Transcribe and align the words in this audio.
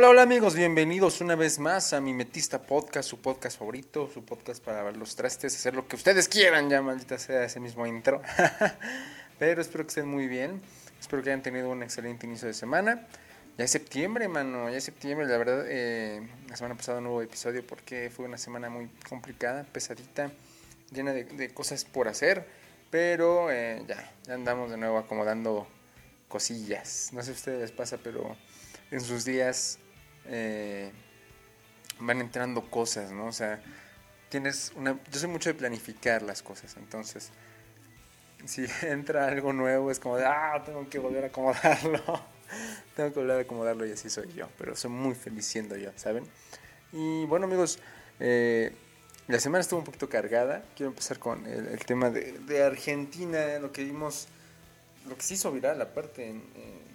Hola, 0.00 0.08
hola 0.08 0.22
amigos, 0.22 0.54
bienvenidos 0.54 1.20
una 1.20 1.34
vez 1.34 1.58
más 1.58 1.92
a 1.92 2.00
mi 2.00 2.14
Metista 2.14 2.62
Podcast, 2.62 3.06
su 3.06 3.20
podcast 3.20 3.58
favorito, 3.58 4.08
su 4.08 4.24
podcast 4.24 4.64
para 4.64 4.82
ver 4.82 4.96
los 4.96 5.14
trastes, 5.14 5.54
hacer 5.54 5.74
lo 5.74 5.86
que 5.86 5.96
ustedes 5.96 6.26
quieran, 6.26 6.70
ya 6.70 6.80
maldita 6.80 7.18
sea 7.18 7.44
ese 7.44 7.60
mismo 7.60 7.86
intro. 7.86 8.22
Pero 9.38 9.60
espero 9.60 9.84
que 9.84 9.88
estén 9.88 10.08
muy 10.08 10.26
bien, 10.26 10.62
espero 10.98 11.22
que 11.22 11.28
hayan 11.28 11.42
tenido 11.42 11.68
un 11.68 11.82
excelente 11.82 12.26
inicio 12.26 12.48
de 12.48 12.54
semana. 12.54 13.06
Ya 13.58 13.66
es 13.66 13.72
septiembre, 13.72 14.26
mano, 14.26 14.70
ya 14.70 14.78
es 14.78 14.84
septiembre, 14.84 15.26
la 15.26 15.36
verdad, 15.36 15.66
eh, 15.68 16.26
la 16.48 16.56
semana 16.56 16.76
pasada 16.76 16.96
un 16.96 17.04
nuevo 17.04 17.20
episodio 17.20 17.62
porque 17.66 18.08
fue 18.08 18.24
una 18.24 18.38
semana 18.38 18.70
muy 18.70 18.88
complicada, 19.06 19.64
pesadita, 19.64 20.32
llena 20.92 21.12
de, 21.12 21.50
cosas 21.52 21.84
por 21.84 22.08
hacer, 22.08 22.46
pero 22.90 23.50
eh, 23.50 23.84
ya, 23.86 24.10
ya 24.26 24.32
andamos 24.32 24.70
de 24.70 24.78
nuevo 24.78 24.96
acomodando 24.96 25.68
cosillas. 26.28 27.10
No 27.12 27.20
sé 27.20 27.26
si 27.26 27.30
a 27.32 27.34
ustedes 27.34 27.60
les 27.60 27.72
pasa, 27.72 27.98
pero 28.02 28.34
en 28.90 29.02
sus 29.02 29.26
días 29.26 29.78
eh, 30.30 30.92
van 31.98 32.20
entrando 32.20 32.70
cosas, 32.70 33.10
¿no? 33.10 33.26
O 33.26 33.32
sea, 33.32 33.60
tienes 34.28 34.72
una... 34.76 34.98
Yo 35.10 35.18
soy 35.18 35.28
mucho 35.28 35.50
de 35.50 35.54
planificar 35.54 36.22
las 36.22 36.42
cosas, 36.42 36.76
entonces, 36.76 37.30
si 38.46 38.64
entra 38.82 39.26
algo 39.26 39.52
nuevo 39.52 39.90
es 39.90 39.98
como 39.98 40.16
de, 40.16 40.24
ah, 40.24 40.62
tengo 40.64 40.88
que 40.88 40.98
volver 40.98 41.24
a 41.24 41.26
acomodarlo, 41.26 42.00
tengo 42.96 43.12
que 43.12 43.20
volver 43.20 43.38
a 43.38 43.40
acomodarlo 43.40 43.84
y 43.86 43.92
así 43.92 44.08
soy 44.08 44.32
yo, 44.32 44.48
pero 44.56 44.76
soy 44.76 44.90
muy 44.90 45.14
feliz 45.14 45.46
siendo 45.46 45.76
yo, 45.76 45.90
¿saben? 45.96 46.24
Y 46.92 47.24
bueno 47.26 47.46
amigos, 47.46 47.78
eh, 48.20 48.72
la 49.26 49.40
semana 49.40 49.60
estuvo 49.60 49.80
un 49.80 49.84
poquito 49.84 50.08
cargada, 50.08 50.64
quiero 50.76 50.90
empezar 50.90 51.18
con 51.18 51.46
el, 51.46 51.78
tema 51.84 52.10
de, 52.10 52.32
de, 52.32 52.62
Argentina, 52.62 53.58
lo 53.58 53.72
que 53.72 53.84
vimos, 53.84 54.28
lo 55.08 55.16
que 55.16 55.22
se 55.22 55.34
hizo 55.34 55.52
viral 55.52 55.80
aparte, 55.82 56.28
en, 56.28 56.42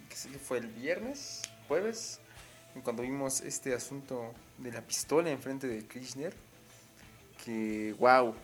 que 0.08 0.38
fue 0.38 0.58
el 0.58 0.68
viernes, 0.68 1.42
jueves, 1.68 2.20
cuando 2.82 3.02
vimos 3.02 3.40
este 3.40 3.74
asunto 3.74 4.32
de 4.58 4.72
la 4.72 4.80
pistola 4.80 5.30
enfrente 5.30 5.66
de 5.66 5.84
Kirchner, 5.86 6.34
que 7.44 7.94
wow, 7.98 8.34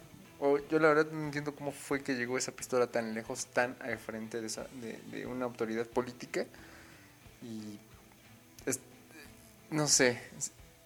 yo 0.70 0.78
la 0.78 0.88
verdad 0.88 1.06
no 1.12 1.24
entiendo 1.24 1.54
cómo 1.54 1.70
fue 1.72 2.02
que 2.02 2.14
llegó 2.14 2.36
esa 2.36 2.52
pistola 2.52 2.86
tan 2.86 3.14
lejos, 3.14 3.46
tan 3.46 3.76
al 3.80 3.98
frente 3.98 4.40
de, 4.40 4.46
esa, 4.46 4.66
de, 5.10 5.26
una 5.26 5.44
autoridad 5.44 5.86
política. 5.86 6.46
Y 7.42 7.78
no 9.70 9.86
sé, 9.86 10.20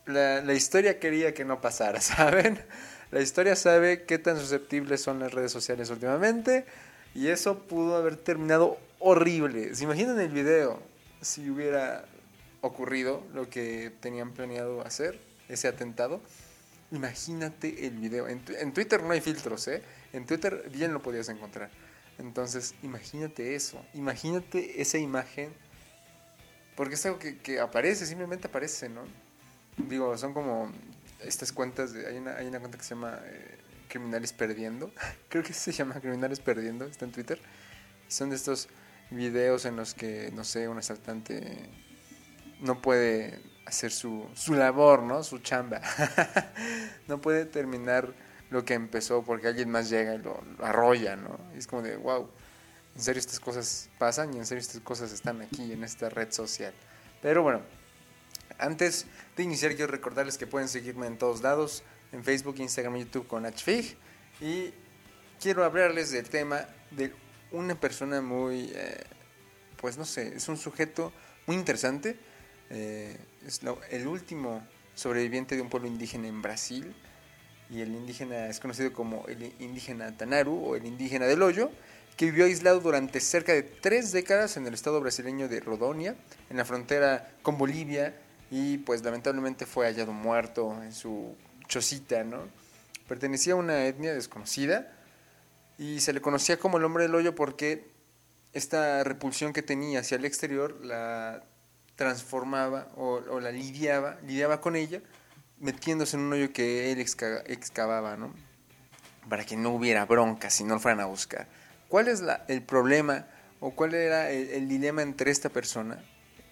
la, 0.06 0.40
la, 0.42 0.54
historia 0.54 0.98
quería 0.98 1.34
que 1.34 1.44
no 1.44 1.60
pasara, 1.60 2.00
¿saben? 2.02 2.60
La 3.10 3.20
historia 3.20 3.56
sabe 3.56 4.04
qué 4.04 4.18
tan 4.18 4.38
susceptibles 4.38 5.00
son 5.00 5.20
las 5.20 5.32
redes 5.32 5.52
sociales 5.52 5.90
últimamente 5.90 6.66
y 7.14 7.28
eso 7.28 7.60
pudo 7.60 7.96
haber 7.96 8.16
terminado 8.16 8.78
horrible. 8.98 9.74
¿Se 9.74 9.84
imaginan 9.84 10.20
el 10.20 10.28
video 10.28 10.82
si 11.22 11.48
hubiera 11.48 12.04
ocurrido 12.60 13.24
lo 13.34 13.48
que 13.48 13.92
tenían 14.00 14.32
planeado 14.32 14.80
hacer, 14.82 15.20
ese 15.48 15.68
atentado. 15.68 16.20
Imagínate 16.92 17.86
el 17.86 17.98
video. 17.98 18.28
En, 18.28 18.72
Twitter 18.72 19.02
no 19.02 19.10
hay 19.10 19.20
filtros, 19.20 19.66
¿eh? 19.68 19.82
En 20.12 20.26
Twitter 20.26 20.68
bien 20.72 20.92
lo 20.92 21.02
podías 21.02 21.28
encontrar. 21.28 21.70
Entonces, 22.18 22.74
imagínate 22.82 23.54
eso. 23.54 23.84
Imagínate 23.94 24.80
esa 24.80 24.98
imagen. 24.98 25.52
Porque 26.76 26.94
es 26.94 27.06
algo 27.06 27.18
que, 27.18 27.60
aparece, 27.60 28.06
simplemente 28.06 28.46
aparece, 28.48 28.88
¿no? 28.88 29.02
Digo, 29.76 30.16
son 30.16 30.32
como 30.32 30.72
estas 31.20 31.52
cuentas. 31.52 31.92
De, 31.92 32.06
hay, 32.06 32.18
una, 32.18 32.36
hay 32.36 32.46
una 32.46 32.60
cuenta 32.60 32.78
que 32.78 32.84
se 32.84 32.90
llama 32.90 33.18
eh, 33.24 33.58
Criminales 33.88 34.32
Perdiendo. 34.32 34.92
Creo 35.28 35.42
que 35.42 35.52
se 35.52 35.72
llama 35.72 36.00
Criminales 36.00 36.40
Perdiendo. 36.40 36.84
Está 36.84 37.04
en 37.04 37.12
Twitter. 37.12 37.40
son 38.08 38.30
de 38.30 38.36
estos 38.36 38.68
videos 39.10 39.64
en 39.64 39.76
los 39.76 39.94
que, 39.94 40.30
no 40.34 40.44
sé, 40.44 40.68
un 40.68 40.78
asaltante 40.78 41.68
no 42.60 42.80
puede 42.80 43.40
hacer 43.66 43.90
su, 43.90 44.26
su 44.34 44.54
labor, 44.54 45.02
¿no? 45.02 45.22
Su 45.22 45.38
chamba. 45.38 45.80
no 47.08 47.20
puede 47.20 47.44
terminar 47.44 48.14
lo 48.50 48.64
que 48.64 48.74
empezó 48.74 49.22
porque 49.22 49.48
alguien 49.48 49.70
más 49.70 49.90
llega 49.90 50.14
y 50.14 50.18
lo, 50.18 50.42
arrolla, 50.60 51.16
¿no? 51.16 51.38
Es 51.56 51.66
como 51.66 51.82
de, 51.82 51.96
wow, 51.96 52.30
en 52.94 53.02
serio 53.02 53.20
estas 53.20 53.40
cosas 53.40 53.90
pasan 53.98 54.32
y 54.34 54.38
en 54.38 54.46
serio 54.46 54.60
estas 54.60 54.80
cosas 54.80 55.12
están 55.12 55.42
aquí 55.42 55.72
en 55.72 55.82
esta 55.82 56.08
red 56.08 56.30
social. 56.32 56.72
Pero 57.20 57.42
bueno, 57.42 57.60
antes 58.58 59.06
de 59.36 59.42
iniciar 59.42 59.74
quiero 59.74 59.90
recordarles 59.90 60.38
que 60.38 60.46
pueden 60.46 60.68
seguirme 60.68 61.06
en 61.06 61.18
todos 61.18 61.42
lados, 61.42 61.82
en 62.12 62.22
Facebook, 62.24 62.56
Instagram 62.58 62.96
y 62.96 63.00
YouTube 63.00 63.26
con 63.26 63.44
HFIG. 63.44 63.96
Y 64.40 64.72
quiero 65.40 65.64
hablarles 65.64 66.12
del 66.12 66.28
tema 66.28 66.66
de 66.92 67.12
una 67.50 67.74
persona 67.78 68.20
muy, 68.20 68.70
eh, 68.74 69.02
pues 69.76 69.98
no 69.98 70.04
sé, 70.04 70.36
es 70.36 70.48
un 70.48 70.56
sujeto 70.56 71.12
muy 71.46 71.56
interesante 71.56 72.16
eh, 72.70 73.16
es 73.46 73.60
el 73.90 74.06
último 74.06 74.66
sobreviviente 74.94 75.56
de 75.56 75.62
un 75.62 75.68
pueblo 75.68 75.88
indígena 75.88 76.28
en 76.28 76.42
Brasil. 76.42 76.94
Y 77.68 77.80
el 77.80 77.94
indígena 77.94 78.46
es 78.46 78.60
conocido 78.60 78.92
como 78.92 79.26
el 79.26 79.52
indígena 79.58 80.16
Tanaru 80.16 80.54
o 80.54 80.76
el 80.76 80.86
indígena 80.86 81.26
del 81.26 81.42
hoyo, 81.42 81.70
que 82.16 82.26
vivió 82.26 82.44
aislado 82.44 82.80
durante 82.80 83.20
cerca 83.20 83.52
de 83.52 83.62
tres 83.62 84.12
décadas 84.12 84.56
en 84.56 84.66
el 84.66 84.74
estado 84.74 85.00
brasileño 85.00 85.48
de 85.48 85.60
Rodonia, 85.60 86.14
en 86.48 86.56
la 86.56 86.64
frontera 86.64 87.28
con 87.42 87.58
Bolivia, 87.58 88.14
y 88.50 88.78
pues 88.78 89.02
lamentablemente 89.02 89.66
fue 89.66 89.86
hallado 89.86 90.12
muerto 90.12 90.80
en 90.82 90.92
su 90.92 91.34
chocita, 91.66 92.22
¿no? 92.24 92.44
Pertenecía 93.08 93.54
a 93.54 93.56
una 93.56 93.86
etnia 93.86 94.14
desconocida 94.14 94.92
y 95.78 96.00
se 96.00 96.12
le 96.12 96.20
conocía 96.20 96.58
como 96.58 96.78
el 96.78 96.84
hombre 96.84 97.04
del 97.04 97.14
hoyo 97.14 97.34
porque 97.34 97.90
esta 98.52 99.04
repulsión 99.04 99.52
que 99.52 99.62
tenía 99.62 100.00
hacia 100.00 100.16
el 100.16 100.24
exterior 100.24 100.84
la 100.84 101.44
transformaba 101.96 102.88
o, 102.96 103.40
la 103.40 103.50
lidiaba, 103.50 104.18
lidiaba 104.26 104.60
con 104.60 104.76
ella, 104.76 105.00
metiéndose 105.58 106.16
en 106.16 106.22
un 106.22 106.32
hoyo 106.34 106.52
que 106.52 106.92
él 106.92 107.00
excavaba, 107.00 108.16
¿no? 108.16 108.32
Para 109.28 109.44
que 109.44 109.56
no 109.56 109.70
hubiera 109.70 110.04
bronca 110.04 110.50
si 110.50 110.62
no 110.62 110.74
lo 110.74 110.80
fueran 110.80 111.00
a 111.00 111.06
buscar. 111.06 111.48
¿Cuál 111.88 112.08
es 112.08 112.22
el 112.48 112.62
problema 112.62 113.26
o 113.60 113.70
cuál 113.70 113.94
era 113.94 114.30
el, 114.30 114.68
dilema 114.68 115.02
entre 115.02 115.30
esta 115.30 115.48
persona, 115.48 116.02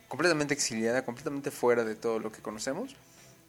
completamente 0.08 0.54
exiliada, 0.54 1.04
completamente 1.04 1.50
fuera 1.50 1.84
de 1.84 1.94
todo 1.94 2.18
lo 2.18 2.32
que 2.32 2.40
conocemos, 2.40 2.96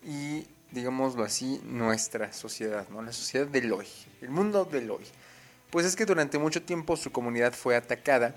y, 0.04 0.46
digámoslo 0.72 1.24
así, 1.24 1.62
nuestra 1.64 2.34
sociedad, 2.34 2.88
¿no? 2.90 3.02
La 3.02 3.14
sociedad 3.14 3.48
del 3.48 3.72
hoy, 3.72 3.88
el 4.22 4.30
mundo 4.30 4.66
del 4.66 4.92
hoy. 4.92 5.06
Pues 5.72 5.86
es 5.86 5.96
que 5.96 6.06
durante 6.06 6.38
mucho 6.38 6.62
tiempo 6.62 6.98
su 6.98 7.12
comunidad 7.12 7.54
fue 7.54 7.76
atacada, 7.76 8.36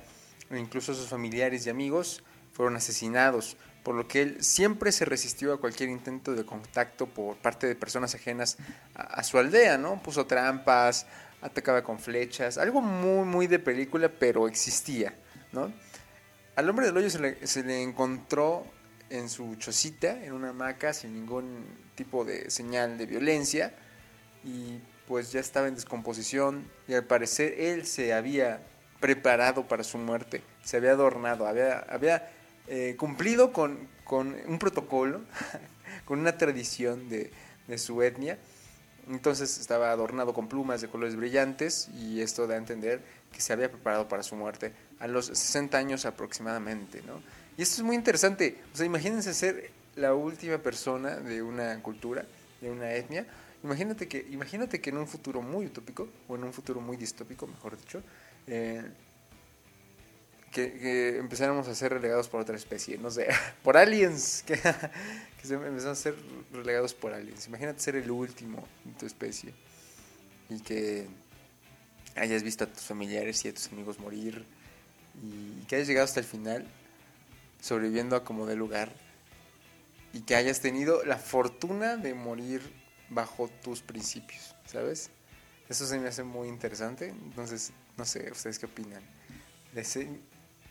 incluso 0.50 0.94
sus 0.94 1.08
familiares 1.08 1.66
y 1.66 1.70
amigos 1.70 2.22
fueron 2.58 2.74
asesinados, 2.74 3.56
por 3.84 3.94
lo 3.94 4.08
que 4.08 4.20
él 4.20 4.42
siempre 4.42 4.90
se 4.90 5.04
resistió 5.04 5.52
a 5.52 5.60
cualquier 5.60 5.90
intento 5.90 6.34
de 6.34 6.44
contacto 6.44 7.06
por 7.06 7.36
parte 7.36 7.68
de 7.68 7.76
personas 7.76 8.16
ajenas 8.16 8.58
a, 8.96 9.22
su 9.22 9.38
aldea, 9.38 9.78
¿no? 9.78 10.02
Puso 10.02 10.26
trampas, 10.26 11.06
atacaba 11.40 11.84
con 11.84 12.00
flechas, 12.00 12.58
algo 12.58 12.80
muy, 12.80 13.24
muy 13.24 13.46
de 13.46 13.60
película, 13.60 14.08
pero 14.08 14.48
existía, 14.48 15.14
¿no? 15.52 15.72
Al 16.56 16.68
hombre 16.68 16.86
del 16.86 16.96
hoyo 16.96 17.08
se 17.08 17.20
le, 17.20 17.46
se 17.46 17.62
le 17.62 17.80
encontró 17.80 18.66
en 19.08 19.28
su 19.28 19.54
chocita, 19.54 20.24
en 20.24 20.32
una 20.32 20.48
hamaca, 20.48 20.92
sin 20.92 21.14
ningún 21.14 21.64
tipo 21.94 22.24
de 22.24 22.50
señal 22.50 22.98
de 22.98 23.06
violencia, 23.06 23.72
y 24.42 24.80
pues 25.06 25.30
ya 25.30 25.38
estaba 25.38 25.68
en 25.68 25.76
descomposición, 25.76 26.68
y 26.88 26.94
al 26.94 27.04
parecer 27.04 27.54
él 27.56 27.86
se 27.86 28.14
había 28.14 28.66
preparado 28.98 29.68
para 29.68 29.84
su 29.84 29.96
muerte, 29.96 30.42
se 30.64 30.78
había 30.78 30.90
adornado, 30.90 31.46
había, 31.46 31.78
había 31.88 32.32
eh, 32.68 32.96
cumplido 32.98 33.52
con, 33.52 33.88
un 34.10 34.58
protocolo, 34.58 35.22
con 36.04 36.20
una 36.20 36.36
tradición 36.36 37.08
de, 37.08 37.30
su 37.78 38.02
etnia. 38.02 38.38
Entonces 39.08 39.58
estaba 39.58 39.90
adornado 39.90 40.34
con 40.34 40.48
plumas 40.48 40.80
de 40.80 40.88
colores 40.88 41.16
brillantes 41.16 41.88
y 41.94 42.20
esto 42.20 42.46
da 42.46 42.54
a 42.54 42.58
entender 42.58 43.00
que 43.32 43.40
se 43.40 43.52
había 43.52 43.70
preparado 43.70 44.06
para 44.06 44.22
su 44.22 44.36
muerte 44.36 44.72
a 45.00 45.06
los 45.06 45.26
60 45.26 45.78
años 45.78 46.04
aproximadamente. 46.04 47.02
¿no? 47.06 47.22
Y 47.56 47.62
esto 47.62 47.76
es 47.76 47.82
muy 47.82 47.96
interesante. 47.96 48.58
O 48.74 48.76
sea, 48.76 48.84
imagínense 48.84 49.32
ser 49.32 49.70
la 49.96 50.14
última 50.14 50.58
persona 50.58 51.16
de 51.16 51.42
una 51.42 51.82
cultura, 51.82 52.26
de 52.60 52.70
una 52.70 52.92
etnia. 52.92 53.26
Imagínate 53.64 54.08
que, 54.08 54.26
imagínate 54.30 54.80
que 54.80 54.90
en 54.90 54.98
un 54.98 55.08
futuro 55.08 55.42
muy 55.42 55.66
utópico, 55.66 56.08
o 56.28 56.36
en 56.36 56.44
un 56.44 56.52
futuro 56.52 56.80
muy 56.80 56.96
distópico, 56.96 57.46
mejor 57.46 57.76
dicho, 57.76 58.02
eh, 58.46 58.82
que, 60.52 61.18
empezáramos 61.18 61.68
a 61.68 61.74
ser 61.74 61.92
relegados 61.92 62.28
por 62.28 62.40
otra 62.40 62.56
especie, 62.56 62.98
no 62.98 63.10
sé, 63.10 63.28
por 63.62 63.76
aliens, 63.76 64.42
que, 64.46 64.54
que 64.54 65.46
se 65.46 65.54
empezaron 65.54 65.92
a 65.92 65.94
ser 65.94 66.14
relegados 66.52 66.94
por 66.94 67.12
aliens. 67.12 67.46
Imagínate 67.46 67.80
ser 67.80 67.96
el 67.96 68.10
último 68.10 68.66
de 68.84 68.92
tu 68.92 69.06
especie 69.06 69.54
y 70.48 70.60
que 70.60 71.06
hayas 72.16 72.42
visto 72.42 72.64
a 72.64 72.66
tus 72.66 72.82
familiares 72.82 73.44
y 73.44 73.48
a 73.48 73.54
tus 73.54 73.68
amigos 73.68 73.98
morir 73.98 74.44
y 75.22 75.64
que 75.66 75.76
hayas 75.76 75.88
llegado 75.88 76.04
hasta 76.04 76.20
el 76.20 76.26
final 76.26 76.66
sobreviviendo 77.60 78.16
a 78.16 78.24
como 78.24 78.46
de 78.46 78.56
lugar 78.56 78.90
y 80.12 80.20
que 80.20 80.36
hayas 80.36 80.60
tenido 80.60 81.04
la 81.04 81.18
fortuna 81.18 81.96
de 81.96 82.14
morir 82.14 82.62
bajo 83.10 83.48
tus 83.62 83.82
principios, 83.82 84.54
¿sabes? 84.66 85.10
Eso 85.68 85.86
se 85.86 85.98
me 85.98 86.08
hace 86.08 86.22
muy 86.22 86.48
interesante, 86.48 87.08
entonces 87.08 87.72
no 87.96 88.04
sé, 88.04 88.30
ustedes 88.30 88.58
qué 88.58 88.66
opinan 88.66 89.02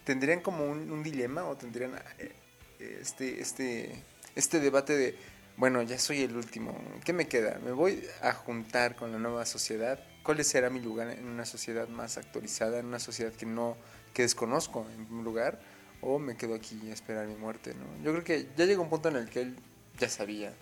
tendrían 0.07 0.39
como 0.39 0.63
un, 0.65 1.03
dilema 1.03 1.43
o 1.43 1.57
tendrían 1.57 1.91
eh, 2.17 2.31
este, 2.79 3.41
este 3.41 4.01
este 4.37 4.59
debate 4.59 4.95
de, 4.95 5.17
bueno, 5.57 5.81
ya 5.81 5.97
soy 5.97 6.21
el 6.21 6.37
último, 6.37 6.79
¿qué 7.03 7.11
me 7.11 7.27
queda? 7.27 7.59
¿Me 7.65 7.71
voy 7.71 8.03
a 8.21 8.31
juntar 8.33 8.95
con 8.95 9.11
la 9.11 9.17
nueva 9.17 9.45
sociedad? 9.47 9.99
¿Cuál 10.21 10.43
será 10.45 10.69
mi 10.69 10.79
lugar 10.79 11.09
en 11.09 11.27
una 11.27 11.43
sociedad 11.43 11.87
más 11.87 12.17
actualizada, 12.17 12.77
en 12.77 12.85
una 12.85 12.99
sociedad 12.99 13.33
que 13.33 13.47
no, 13.47 13.75
que 14.13 14.21
desconozco 14.21 14.85
en 14.93 15.11
un 15.11 15.23
lugar? 15.23 15.59
¿O 16.01 16.19
me 16.19 16.37
quedo 16.37 16.53
aquí 16.53 16.79
a 16.91 16.93
esperar 16.93 17.25
mi 17.25 17.35
muerte? 17.35 17.73
¿no? 17.73 18.03
Yo 18.03 18.11
creo 18.11 18.23
que 18.23 18.47
ya 18.55 18.65
llegó 18.65 18.83
un 18.83 18.89
punto 18.89 19.09
en 19.09 19.15
el 19.15 19.27
que 19.27 19.41
él 19.41 19.57
ya 19.99 20.07
sabía 20.07 20.53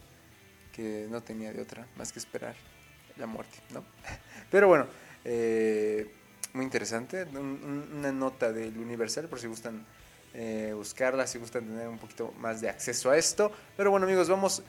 que 0.71 1.07
no 1.09 1.21
tenía 1.21 1.51
de 1.51 1.61
otra 1.61 1.85
más 1.97 2.13
que 2.13 2.19
esperar 2.19 2.55
la 3.17 3.27
muerte, 3.27 3.57
¿no? 3.73 3.83
Pero 4.49 4.69
bueno, 4.69 4.87
eh, 5.25 6.09
muy 6.55 6.65
interesante, 6.65 7.23
una 7.23 8.11
nota 8.11 8.51
del 8.51 8.77
Universal 8.77 9.27
por 9.27 9.39
si 9.39 9.47
gustan 9.47 9.85
eh, 10.33 10.73
buscarla, 10.75 11.27
si 11.27 11.37
gustan 11.37 11.65
tener 11.65 11.87
un 11.87 11.99
poquito 11.99 12.33
más 12.39 12.61
de 12.61 12.69
acceso 12.69 13.11
a 13.11 13.17
esto. 13.17 13.51
Pero 13.77 13.91
bueno 13.91 14.05
amigos, 14.05 14.29
vamos 14.29 14.63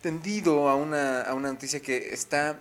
tendido 0.00 0.68
a 0.68 0.76
una, 0.76 1.22
a 1.22 1.34
una 1.34 1.50
noticia 1.50 1.80
que 1.80 2.12
está 2.12 2.58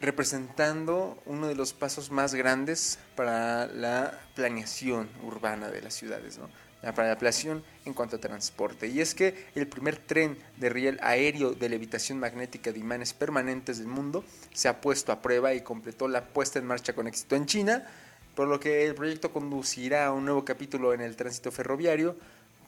representando 0.00 1.22
uno 1.26 1.46
de 1.46 1.54
los 1.54 1.72
pasos 1.72 2.10
más 2.10 2.34
grandes 2.34 2.98
para 3.16 3.66
la 3.66 4.20
planeación 4.34 5.08
urbana 5.22 5.68
de 5.68 5.82
las 5.82 5.94
ciudades, 5.94 6.38
¿no? 6.38 6.48
La 6.84 6.92
planeación 6.92 7.64
en 7.84 7.94
cuanto 7.94 8.16
a 8.16 8.20
transporte. 8.20 8.86
Y 8.86 9.00
es 9.00 9.14
que 9.14 9.46
el 9.54 9.66
primer 9.66 9.96
tren 9.96 10.36
de 10.56 10.68
riel 10.68 10.98
aéreo 11.02 11.52
de 11.52 11.68
levitación 11.68 12.18
magnética 12.18 12.72
de 12.72 12.78
imanes 12.78 13.12
permanentes 13.12 13.78
del 13.78 13.86
mundo 13.86 14.24
se 14.52 14.68
ha 14.68 14.80
puesto 14.80 15.12
a 15.12 15.22
prueba 15.22 15.54
y 15.54 15.62
completó 15.62 16.08
la 16.08 16.24
puesta 16.24 16.58
en 16.58 16.66
marcha 16.66 16.92
con 16.92 17.06
éxito 17.06 17.36
en 17.36 17.46
China, 17.46 17.86
por 18.34 18.48
lo 18.48 18.60
que 18.60 18.84
el 18.84 18.94
proyecto 18.94 19.32
conducirá 19.32 20.06
a 20.06 20.12
un 20.12 20.24
nuevo 20.24 20.44
capítulo 20.44 20.92
en 20.92 21.00
el 21.00 21.16
tránsito 21.16 21.50
ferroviario 21.50 22.16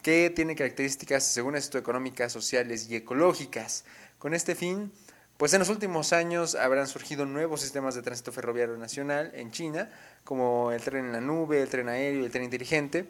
que 0.02 0.30
tiene 0.30 0.54
características, 0.54 1.24
según 1.24 1.56
esto, 1.56 1.78
económicas, 1.78 2.32
sociales 2.32 2.88
y 2.88 2.96
ecológicas. 2.96 3.84
Con 4.18 4.34
este 4.34 4.54
fin, 4.54 4.92
pues 5.36 5.52
en 5.52 5.58
los 5.58 5.68
últimos 5.68 6.12
años 6.12 6.54
habrán 6.54 6.86
surgido 6.86 7.26
nuevos 7.26 7.60
sistemas 7.60 7.94
de 7.94 8.02
tránsito 8.02 8.32
ferroviario 8.32 8.76
nacional 8.76 9.32
en 9.34 9.50
China, 9.50 9.90
como 10.24 10.72
el 10.72 10.80
tren 10.80 11.06
en 11.06 11.12
la 11.12 11.20
nube, 11.20 11.60
el 11.60 11.68
tren 11.68 11.88
aéreo 11.88 12.24
el 12.24 12.30
tren 12.30 12.44
inteligente. 12.44 13.06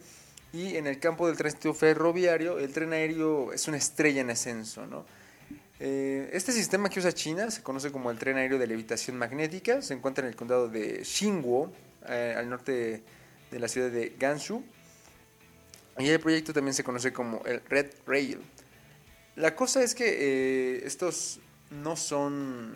Y 0.53 0.77
en 0.77 0.87
el 0.87 0.99
campo 0.99 1.27
del 1.27 1.37
tránsito 1.37 1.75
ferroviario, 1.75 2.59
el 2.59 2.73
tren 2.73 2.93
aéreo 2.93 3.53
es 3.53 3.69
una 3.69 3.77
estrella 3.77 4.21
en 4.21 4.31
ascenso. 4.31 4.87
¿no? 4.87 5.05
Eh, 5.81 6.31
este 6.33 6.53
sistema 6.53 6.89
que 6.89 7.01
usa 7.01 7.13
China 7.13 7.51
se 7.51 7.63
conoce 7.63 7.93
como 7.93 8.11
el 8.11 8.19
tren 8.19 8.37
aéreo 8.37 8.59
de 8.59 8.67
levitación 8.67 9.19
magnética, 9.19 9.83
se 9.83 9.95
encuentra 9.95 10.25
en 10.25 10.31
el 10.31 10.37
condado 10.37 10.69
de 10.69 11.05
Xinguo, 11.05 11.73
eh, 12.09 12.35
al 12.37 12.49
norte 12.49 13.03
de 13.51 13.59
la 13.59 13.69
ciudad 13.69 13.91
de 13.91 14.15
Gansu 14.19 14.65
y 15.99 16.09
el 16.09 16.21
proyecto 16.21 16.53
también 16.53 16.75
se 16.75 16.85
conoce 16.85 17.13
como 17.13 17.43
el 17.47 17.63
Red 17.69 17.91
Rail. 18.07 18.41
La 19.35 19.55
cosa 19.55 19.83
es 19.83 19.95
que 19.95 20.05
eh, 20.07 20.87
estos 20.87 21.41
no 21.71 21.97
son, 21.97 22.75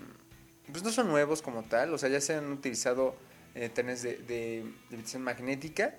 pues 0.70 0.82
no 0.82 0.90
son 0.90 1.08
nuevos 1.08 1.42
como 1.42 1.62
tal, 1.64 1.92
o 1.92 1.98
sea, 1.98 2.08
ya 2.08 2.20
se 2.20 2.34
han 2.34 2.50
utilizado 2.52 3.14
eh, 3.54 3.68
trenes 3.68 4.02
de, 4.02 4.16
de, 4.18 5.18
magnética, 5.18 5.94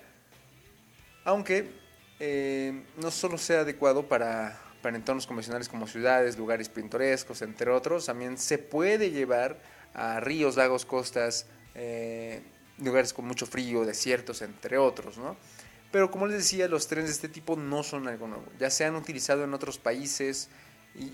aunque 1.23 1.71
eh, 2.19 2.83
no 2.97 3.11
solo 3.11 3.37
sea 3.37 3.61
adecuado 3.61 4.07
para, 4.07 4.59
para 4.81 4.95
entornos 4.95 5.27
convencionales 5.27 5.69
como 5.69 5.87
ciudades, 5.87 6.37
lugares 6.37 6.69
pintorescos, 6.69 7.41
entre 7.41 7.71
otros, 7.71 8.05
también 8.05 8.37
se 8.37 8.57
puede 8.57 9.11
llevar 9.11 9.59
a 9.93 10.19
ríos, 10.19 10.55
lagos, 10.55 10.85
costas, 10.85 11.47
lugares 12.77 13.13
con 13.13 13.25
mucho 13.25 13.45
frío, 13.45 13.85
desiertos, 13.85 14.41
entre 14.41 14.77
otros, 14.77 15.17
¿no? 15.17 15.37
Pero 15.91 16.09
como 16.09 16.25
les 16.25 16.37
decía, 16.37 16.67
los 16.67 16.87
trenes 16.87 17.09
de 17.09 17.13
este 17.13 17.29
tipo 17.29 17.55
no 17.55 17.83
son 17.83 18.07
algo 18.07 18.27
nuevo. 18.27 18.45
Ya 18.59 18.69
se 18.69 18.85
han 18.85 18.95
utilizado 18.95 19.43
en 19.43 19.53
otros 19.53 19.77
países 19.77 20.49
y 20.95 21.13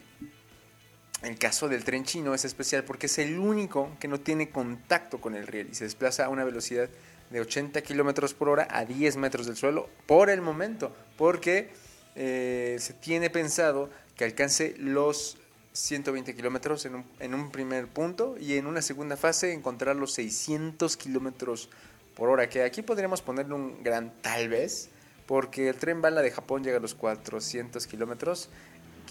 el 1.23 1.37
caso 1.39 1.67
del 1.67 1.83
tren 1.83 2.03
chino 2.03 2.35
es 2.35 2.45
especial 2.45 2.83
porque 2.83 3.07
es 3.07 3.17
el 3.17 3.39
único 3.39 3.91
que 3.99 4.07
no 4.07 4.19
tiene 4.19 4.49
contacto 4.49 5.19
con 5.19 5.33
el 5.33 5.47
riel 5.47 5.69
y 5.71 5.75
se 5.75 5.85
desplaza 5.85 6.25
a 6.25 6.29
una 6.29 6.43
velocidad 6.43 6.89
de 7.29 7.41
80 7.41 7.81
kilómetros 7.81 8.33
por 8.33 8.49
hora 8.49 8.67
a 8.69 8.85
10 8.85 9.17
metros 9.17 9.45
del 9.45 9.55
suelo 9.55 9.89
por 10.05 10.29
el 10.29 10.41
momento, 10.41 10.91
porque 11.17 11.69
eh, 12.15 12.77
se 12.79 12.93
tiene 12.93 13.29
pensado 13.29 13.89
que 14.15 14.25
alcance 14.25 14.75
los 14.77 15.37
120 15.73 16.35
kilómetros 16.35 16.85
en 16.85 16.95
un, 16.95 17.05
en 17.19 17.33
un 17.33 17.51
primer 17.51 17.87
punto 17.87 18.35
y 18.39 18.57
en 18.57 18.65
una 18.65 18.81
segunda 18.81 19.15
fase 19.15 19.53
encontrar 19.53 19.95
los 19.95 20.13
600 20.13 20.97
kilómetros 20.97 21.69
por 22.15 22.29
hora, 22.29 22.49
que 22.49 22.63
aquí 22.63 22.81
podríamos 22.81 23.21
ponerle 23.21 23.53
un 23.53 23.83
gran 23.83 24.11
tal 24.23 24.49
vez, 24.49 24.89
porque 25.27 25.69
el 25.69 25.75
tren 25.75 26.01
bala 26.01 26.23
de 26.23 26.31
Japón 26.31 26.63
llega 26.63 26.77
a 26.77 26.79
los 26.79 26.95
400 26.95 27.85
kilómetros 27.85 28.49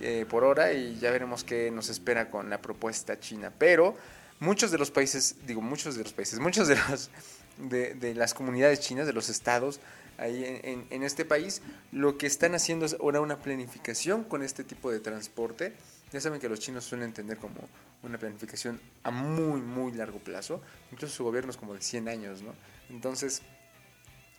eh, 0.01 0.27
por 0.29 0.43
hora 0.43 0.73
y 0.73 0.99
ya 0.99 1.13
veremos 1.13 1.45
qué 1.45 1.71
nos 1.71 1.89
espera 1.89 2.31
con 2.31 2.51
la 2.51 2.61
propuesta 2.61 3.21
china. 3.21 3.53
Pero 3.57 3.95
muchos 4.41 4.73
de 4.73 4.79
los 4.79 4.91
países, 4.91 5.37
digo 5.47 5.61
muchos 5.61 5.97
de 5.97 6.03
los 6.03 6.13
países, 6.13 6.41
muchos 6.41 6.67
de, 6.67 6.77
los, 6.91 7.11
de, 7.59 8.15
las 8.15 8.35
comunidades 8.35 8.81
chinas, 8.81 9.07
de 9.07 9.13
los 9.13 9.29
estados 9.29 9.81
ahí 10.19 10.61
en, 10.91 11.03
este 11.03 11.25
país, 11.25 11.63
lo 11.93 12.17
que 12.17 12.27
están 12.27 12.55
haciendo 12.55 12.87
es 12.87 12.97
ahora 13.01 13.21
una 13.21 13.39
planificación 13.39 14.25
con 14.25 14.43
este 14.43 14.65
tipo 14.65 14.91
de 14.91 15.01
transporte. 15.01 15.75
Ya 16.13 16.21
saben 16.21 16.41
que 16.41 16.49
los 16.49 16.61
chinos 16.61 16.85
suelen 16.85 17.09
entender 17.09 17.39
como 17.39 17.69
una 18.03 18.19
planificación 18.19 18.81
a 19.03 19.11
muy, 19.11 19.61
muy 19.61 19.93
largo 19.93 20.19
plazo. 20.19 20.63
Incluso 20.93 21.15
su 21.15 21.25
gobierno 21.25 21.51
es 21.51 21.57
como 21.57 21.75
de 21.75 21.83
100 21.83 22.09
años, 22.09 22.43
¿no? 22.43 22.55
Entonces, 22.89 23.43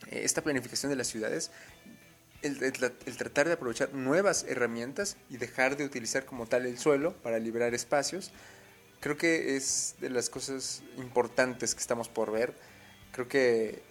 eh, 0.08 0.22
esta 0.24 0.42
planificación 0.42 0.90
de 0.90 0.96
las 0.96 1.08
ciudades, 1.08 1.52
el, 2.42 2.58
tratar 3.18 3.48
de 3.48 3.54
aprovechar 3.54 3.94
nuevas 3.94 4.46
herramientas 4.48 5.18
y 5.30 5.38
dejar 5.38 5.76
de 5.76 5.86
utilizar 5.86 6.26
como 6.26 6.46
tal 6.46 6.66
el 6.66 6.78
suelo 6.78 7.14
para 7.18 7.40
liberar 7.40 7.74
espacios, 7.74 8.32
creo 9.00 9.18
que 9.18 9.56
es 9.56 9.96
de 10.00 10.10
las 10.10 10.30
cosas 10.30 10.84
importantes 10.98 11.74
que 11.76 11.82
estamos 11.82 12.10
por 12.10 12.32
ver. 12.32 12.54
Creo 13.18 13.28
que 13.28 13.82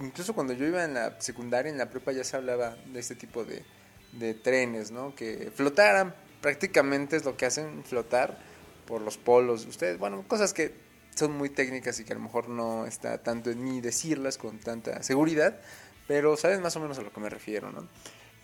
incluso 0.00 0.34
cuando 0.34 0.52
yo 0.52 0.64
iba 0.64 0.84
en 0.84 0.94
la 0.94 1.20
secundaria, 1.20 1.68
en 1.68 1.78
la 1.78 1.90
prepa, 1.90 2.12
ya 2.12 2.22
se 2.22 2.36
hablaba 2.36 2.76
de 2.86 3.00
este 3.00 3.16
tipo 3.16 3.44
de, 3.44 3.64
de 4.12 4.34
trenes, 4.34 4.92
¿no? 4.92 5.16
Que 5.16 5.50
flotaran, 5.52 6.14
prácticamente 6.40 7.16
es 7.16 7.24
lo 7.24 7.36
que 7.36 7.46
hacen, 7.46 7.82
flotar 7.82 8.38
por 8.86 9.00
los 9.00 9.18
polos. 9.18 9.66
Ustedes, 9.66 9.98
bueno, 9.98 10.24
cosas 10.28 10.52
que 10.52 10.72
son 11.16 11.32
muy 11.32 11.50
técnicas 11.50 11.98
y 11.98 12.04
que 12.04 12.12
a 12.12 12.14
lo 12.14 12.22
mejor 12.22 12.48
no 12.48 12.86
está 12.86 13.18
tanto 13.20 13.50
en 13.50 13.64
mí 13.64 13.80
decirlas 13.80 14.38
con 14.38 14.60
tanta 14.60 15.02
seguridad, 15.02 15.58
pero 16.06 16.36
saben 16.36 16.62
más 16.62 16.76
o 16.76 16.80
menos 16.80 17.00
a 17.00 17.02
lo 17.02 17.12
que 17.12 17.18
me 17.18 17.30
refiero, 17.30 17.72
¿no? 17.72 17.88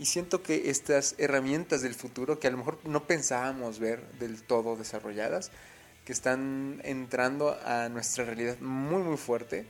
Y 0.01 0.07
siento 0.07 0.43
que 0.43 0.69
estas 0.69 1.15
herramientas 1.19 1.81
del 1.81 1.95
futuro 1.95 2.41
que 2.41 2.49
a 2.49 2.51
lo 2.51 2.57
mejor 2.57 2.81
no 2.83 3.07
pensábamos 3.07 3.79
ver 3.79 4.05
del 4.19 4.43
todo 4.43 4.75
desarrolladas, 4.75 5.53
que 6.05 6.13
están 6.13 6.81
entrando 6.83 7.57
a 7.65 7.89
nuestra 7.89 8.25
realidad 8.25 8.59
muy 8.59 9.05
muy 9.05 9.17
fuerte, 9.17 9.65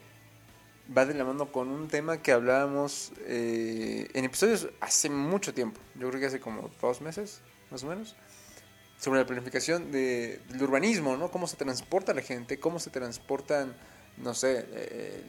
va 0.97 1.07
de 1.07 1.15
la 1.15 1.25
mano 1.25 1.51
con 1.51 1.69
un 1.69 1.89
tema 1.89 2.19
que 2.19 2.33
hablábamos 2.33 3.13
eh, 3.27 4.09
en 4.13 4.25
episodios 4.25 4.69
hace 4.81 5.11
mucho 5.11 5.55
tiempo, 5.55 5.81
yo 5.95 6.09
creo 6.09 6.21
que 6.21 6.27
hace 6.27 6.41
como 6.41 6.71
dos 6.81 7.01
meses, 7.01 7.41
más 7.71 7.83
o 7.85 7.87
menos, 7.87 8.17
sobre 8.99 9.21
la 9.21 9.27
planificación 9.27 9.91
de, 9.91 10.41
del 10.49 10.63
urbanismo, 10.63 11.17
¿no? 11.17 11.31
Cómo 11.31 11.47
se 11.47 11.57
transporta 11.57 12.15
la 12.15 12.23
gente, 12.23 12.59
cómo 12.59 12.79
se 12.79 12.91
transportan, 12.91 13.75
no 14.19 14.35
sé, 14.35 14.67
eh, 14.73 15.23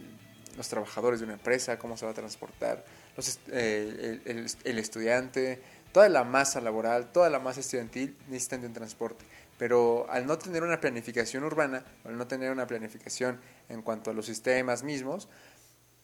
los 0.58 0.68
trabajadores 0.70 1.20
de 1.20 1.26
una 1.26 1.34
empresa, 1.34 1.78
cómo 1.78 1.98
se 1.98 2.06
va 2.06 2.12
a 2.12 2.16
transportar 2.16 2.86
los, 3.18 3.40
eh, 3.52 4.22
el, 4.64 4.80
estudiante, 4.80 5.62
toda 5.92 6.10
la 6.10 6.24
masa 6.24 6.62
laboral, 6.62 7.12
toda 7.12 7.30
la 7.30 7.40
masa 7.40 7.60
estudiantil 7.62 8.16
necesitan 8.28 8.62
de 8.62 8.68
un 8.68 8.74
transporte. 8.74 9.26
Pero 9.58 10.10
al 10.10 10.26
no 10.26 10.38
tener 10.38 10.64
una 10.64 10.80
planificación 10.80 11.44
urbana, 11.44 11.86
al 12.04 12.18
no 12.18 12.28
tener 12.28 12.52
una 12.52 12.68
planificación 12.68 13.40
en 13.70 13.82
cuanto 13.82 14.12
a 14.12 14.14
los 14.14 14.26
sistemas 14.26 14.84
mismos, 14.84 15.30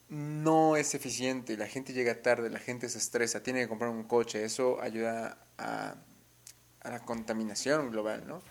no 0.10 0.75
es 0.75 0.93
eficiente, 0.96 1.58
la 1.58 1.67
gente 1.67 1.93
llega 1.93 2.22
tarde, 2.22 2.50
la 2.50 2.60
gente 2.60 2.89
se 2.89 2.98
estresa, 2.98 3.43
tiene 3.43 3.62
que 3.62 3.67
comprar 3.70 3.91
un 3.91 4.03
coche, 4.03 4.43
eso 4.43 4.81
ayuda 4.81 5.38
a 5.58 5.96
la 6.84 7.00
contaminación 7.00 7.91
global, 7.91 8.25
¿no? 8.27 8.41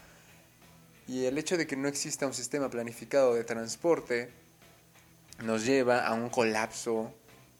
Y 1.06 1.24
el 1.24 1.38
hecho 1.38 1.56
de 1.56 1.66
que 1.66 1.76
no 1.76 1.88
exista 1.88 2.26
un 2.26 2.34
sistema 2.34 2.70
planificado 2.70 3.34
de 3.34 3.42
transporte 3.42 4.30
nos 5.42 5.66
lleva 5.66 6.06
a 6.06 6.14
un 6.14 6.28
colapso 6.28 7.12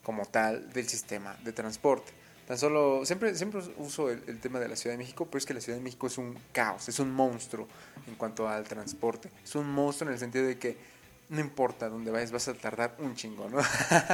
como 0.03 0.25
tal 0.25 0.71
del 0.71 0.87
sistema 0.87 1.35
de 1.43 1.51
transporte. 1.51 2.20
Tan 2.51 2.57
solo, 2.57 3.05
siempre, 3.05 3.33
siempre 3.33 3.61
uso 3.77 4.09
el, 4.09 4.41
tema 4.41 4.59
de 4.59 4.67
la 4.67 4.75
Ciudad 4.75 4.93
de 4.93 4.97
México, 4.97 5.25
pero 5.25 5.37
es 5.37 5.45
que 5.45 5.53
la 5.53 5.61
Ciudad 5.61 5.77
de 5.77 5.83
México 5.85 6.07
es 6.07 6.17
un 6.17 6.37
caos, 6.51 6.89
es 6.89 6.99
un 6.99 7.09
monstruo 7.09 7.65
en 8.05 8.15
cuanto 8.15 8.45
al 8.45 8.65
transporte. 8.65 9.29
Es 9.41 9.55
un 9.55 9.71
monstruo 9.71 10.09
en 10.09 10.15
el 10.15 10.19
sentido 10.19 10.45
de 10.45 10.57
que 10.57 10.75
no 11.29 11.39
importa 11.39 11.87
dónde 11.87 12.11
vayas, 12.11 12.33
vas 12.33 12.49
a 12.49 12.53
tardar 12.53 12.97
un 12.99 13.15
chingo, 13.15 13.49
¿no? 13.49 13.59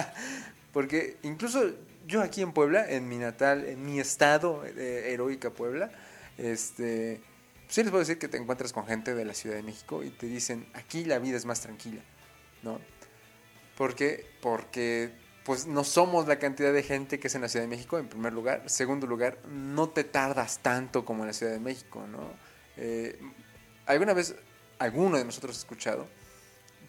Porque 0.72 1.18
incluso 1.24 1.68
yo 2.06 2.22
aquí 2.22 2.44
en 2.44 2.52
Puebla, 2.52 2.88
en 2.88 3.10
mi 3.10 3.18
natal, 3.18 3.66
en 3.66 3.84
mi 3.84 4.00
estado 4.00 4.62
de 4.62 5.12
heroica 5.12 5.50
Puebla, 5.50 5.90
este, 6.38 7.20
sí 7.68 7.82
les 7.82 7.90
puedo 7.90 8.02
decir 8.02 8.20
que 8.20 8.28
te 8.28 8.38
encuentras 8.38 8.72
con 8.72 8.86
gente 8.86 9.16
de 9.16 9.26
la 9.26 9.34
Ciudad 9.34 9.56
de 9.56 9.64
México 9.64 10.04
y 10.04 10.12
te 10.12 10.28
dicen, 10.28 10.68
aquí 10.76 11.06
la 11.06 11.18
vida 11.18 11.38
es 11.38 11.46
más 11.46 11.62
tranquila, 11.62 12.04
¿no? 12.62 12.80
¿Por 13.76 13.96
qué? 13.96 14.28
Porque 14.44 15.26
pues 15.48 15.66
no 15.66 15.86
somos 15.86 16.28
la 16.28 16.40
cantidad 16.40 16.74
de 16.74 16.84
gente 16.84 17.22
que 17.22 17.30
es 17.30 17.36
en 17.36 17.42
la 17.42 17.48
Ciudad 17.48 17.64
de 17.64 17.70
México, 17.70 17.98
en 17.98 18.10
primer 18.10 18.34
lugar. 18.34 18.64
Segundo 18.66 19.08
lugar, 19.08 19.38
no 19.48 19.88
te 19.88 20.04
tardas 20.04 20.60
tanto 20.60 21.06
como 21.06 21.24
en 21.24 21.28
la 21.28 21.34
Ciudad 21.34 21.54
de 21.54 21.62
México, 21.62 22.06
¿no? 22.06 22.34
Eh, 22.76 23.18
¿Alguna 23.86 24.12
vez 24.12 24.36
alguno 24.78 25.18
de 25.18 25.24
nosotros 25.24 25.56
ha 25.56 25.60
escuchado 25.60 26.06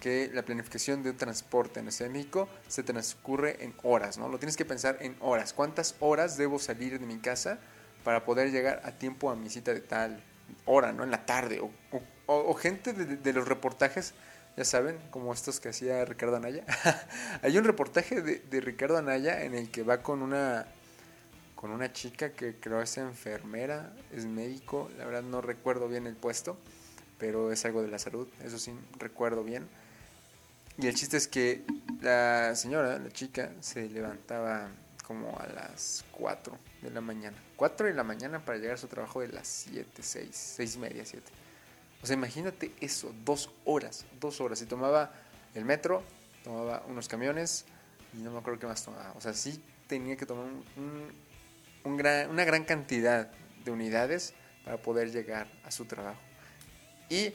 que 0.01 0.29
la 0.35 0.43
planificación 0.43 1.05
de 1.05 1.11
un 1.11 1.17
transporte 1.17 1.79
en 1.79 1.87
la 1.87 1.93
Ciudad 1.93 2.11
de 2.11 2.19
México 2.19 2.49
se 2.67 2.83
transcurre 2.83 3.63
en 3.63 3.75
horas, 3.85 4.19
¿no? 4.19 4.29
Lo 4.29 4.41
tienes 4.41 4.57
que 4.57 4.65
pensar 4.65 4.99
en 5.03 5.15
horas. 5.21 5.53
¿Cuántas 5.53 5.95
horas 6.01 6.37
debo 6.37 6.59
salir 6.59 6.99
de 6.99 7.07
mi 7.07 7.19
casa 7.19 7.61
para 8.03 8.25
poder 8.25 8.51
llegar 8.51 8.83
a 8.83 8.91
tiempo 8.91 9.31
a 9.31 9.37
mi 9.37 9.51
cita 9.51 9.73
de 9.73 9.83
tal 9.83 10.21
hora, 10.65 10.91
¿no? 10.91 11.05
En 11.05 11.13
la 11.13 11.27
tarde. 11.27 11.63
O, 12.27 12.55
gente 12.55 12.93
de, 12.93 13.33
los 13.33 13.47
reportajes, 13.47 14.15
ya 14.59 14.65
saben, 14.65 14.99
como 15.13 15.33
estos 15.33 15.61
que 15.61 15.69
hacía 15.69 16.05
Ricardo 16.05 16.35
Anaya. 16.35 16.65
Hay 17.43 17.57
un 17.57 17.63
reportaje 17.63 18.23
de, 18.23 18.61
Ricardo 18.61 18.99
Anaya 18.99 19.45
en 19.45 19.55
el 19.55 19.71
que 19.71 19.85
va 19.85 20.03
con 20.03 20.21
una 20.21 20.67
con 21.55 21.71
una 21.71 21.93
chica 21.93 22.33
que 22.33 22.57
creo 22.57 22.83
es 22.83 22.99
enfermera, 22.99 23.93
es 24.13 24.27
médico, 24.27 24.91
la 24.97 25.05
verdad 25.05 25.23
no 25.23 25.41
recuerdo 25.41 25.89
bien 25.89 26.07
el 26.07 26.15
puesto, 26.15 26.57
pero 27.19 27.53
es 27.53 27.65
algo 27.65 27.83
de 27.83 27.89
la 27.89 27.99
salud, 27.99 28.29
eso 28.45 28.59
sí 28.59 28.73
recuerdo 28.99 29.45
bien. 29.45 29.69
Y 30.77 30.87
el 30.87 30.95
chiste 30.95 31.17
es 31.17 31.27
que 31.27 31.65
la 32.01 32.55
señora, 32.55 32.99
la 32.99 33.11
chica, 33.11 33.53
se 33.61 33.89
levantaba 33.89 34.69
como 35.05 35.37
a 35.39 35.47
las 35.49 36.05
4 36.13 36.57
de 36.83 36.91
la 36.91 37.01
mañana. 37.01 37.37
4 37.57 37.89
de 37.89 37.95
la 37.95 38.05
mañana 38.05 38.45
para 38.45 38.59
llegar 38.59 38.75
a 38.75 38.79
su 38.79 38.87
trabajo 38.87 39.21
de 39.21 39.29
las 39.29 39.47
7, 39.47 40.01
6, 40.01 40.29
6 40.33 40.75
y 40.77 40.79
media, 40.79 41.05
7. 41.05 41.48
O 42.03 42.07
sea, 42.07 42.15
imagínate 42.15 42.73
eso, 42.81 43.13
dos 43.25 43.51
horas, 43.65 44.07
dos 44.21 44.41
horas. 44.41 44.63
Y 44.63 44.67
tomaba 44.67 45.13
el 45.55 45.65
metro, 45.65 46.03
tomaba 46.45 46.83
unos 46.87 47.09
camiones 47.09 47.65
y 48.15 48.19
no 48.19 48.31
me 48.31 48.39
acuerdo 48.39 48.61
qué 48.61 48.67
más 48.67 48.85
tomaba. 48.85 49.13
O 49.17 49.21
sea, 49.21 49.35
sí 49.35 49.63
tenía 49.87 50.17
que 50.17 50.27
tomar 50.27 50.47
una 51.85 52.45
gran 52.45 52.65
cantidad 52.65 53.31
de 53.65 53.71
unidades 53.71 54.35
para 54.65 54.77
poder 54.77 55.11
llegar 55.11 55.49
a 55.65 55.71
su 55.71 55.87
trabajo. 55.87 56.21
Y 57.09 57.33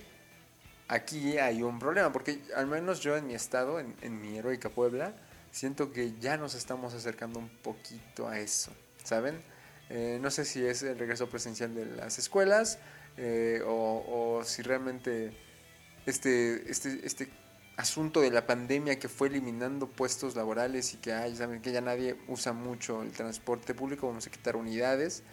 aquí 0.88 1.38
hay 1.38 1.64
un 1.64 1.80
problema, 1.80 2.12
porque 2.12 2.40
al 2.56 2.68
menos 2.68 3.00
yo 3.00 3.18
en 3.18 3.28
mi 3.28 3.34
estado, 3.34 3.80
en, 3.80 4.22
mi 4.22 4.38
heroica 4.38 4.70
Puebla, 4.70 5.14
siento 5.52 5.92
que 5.92 6.14
ya 6.20 6.38
nos 6.38 6.54
estamos 6.54 6.94
acercando 6.94 7.40
un 7.40 7.50
poquito 7.50 8.28
a 8.28 8.40
eso, 8.40 8.72
¿saben? 9.04 9.42
Eh, 9.90 10.20
no 10.22 10.32
sé 10.32 10.46
si 10.46 10.66
es 10.66 10.84
el 10.84 10.98
regreso 10.98 11.28
presencial 11.28 11.76
de 11.76 11.86
las 11.86 12.20
escuelas 12.20 12.80
eh, 13.18 13.62
o, 13.66 14.42
si 14.44 14.62
realmente 14.62 15.32
este, 16.06 16.70
este, 16.70 17.00
este 17.06 17.30
asunto 17.78 18.22
de 18.22 18.32
la 18.32 18.46
pandemia 18.46 19.00
que 19.00 19.10
fue 19.10 19.28
eliminando 19.28 19.88
puestos 19.88 20.36
laborales 20.36 20.94
y 20.94 20.98
que 20.98 21.14
hay, 21.14 21.36
saben 21.36 21.62
que 21.62 21.72
ya 21.72 21.82
nadie 21.82 22.16
usa 22.28 22.54
mucho 22.54 23.02
el 23.02 23.12
transporte 23.12 23.74
público, 23.74 24.08
vamos 24.08 24.28
a 24.28 24.32
quitar 24.32 24.56
unidades. 24.56 25.24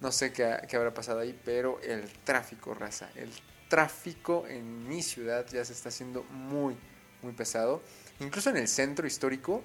No 0.00 0.12
sé 0.12 0.32
qué, 0.32 0.56
qué 0.68 0.76
habrá 0.76 0.94
pasado 0.94 1.20
ahí, 1.20 1.38
pero 1.44 1.78
el 1.82 2.08
tráfico, 2.24 2.72
raza, 2.72 3.10
el 3.16 3.30
tráfico 3.68 4.46
en 4.48 4.88
mi 4.88 5.02
ciudad 5.02 5.46
ya 5.52 5.64
se 5.64 5.74
está 5.74 5.90
haciendo 5.90 6.22
muy, 6.24 6.76
muy 7.22 7.32
pesado 7.32 7.82
incluso 8.20 8.50
en 8.50 8.58
el 8.58 8.68
centro 8.68 9.06
histórico, 9.06 9.62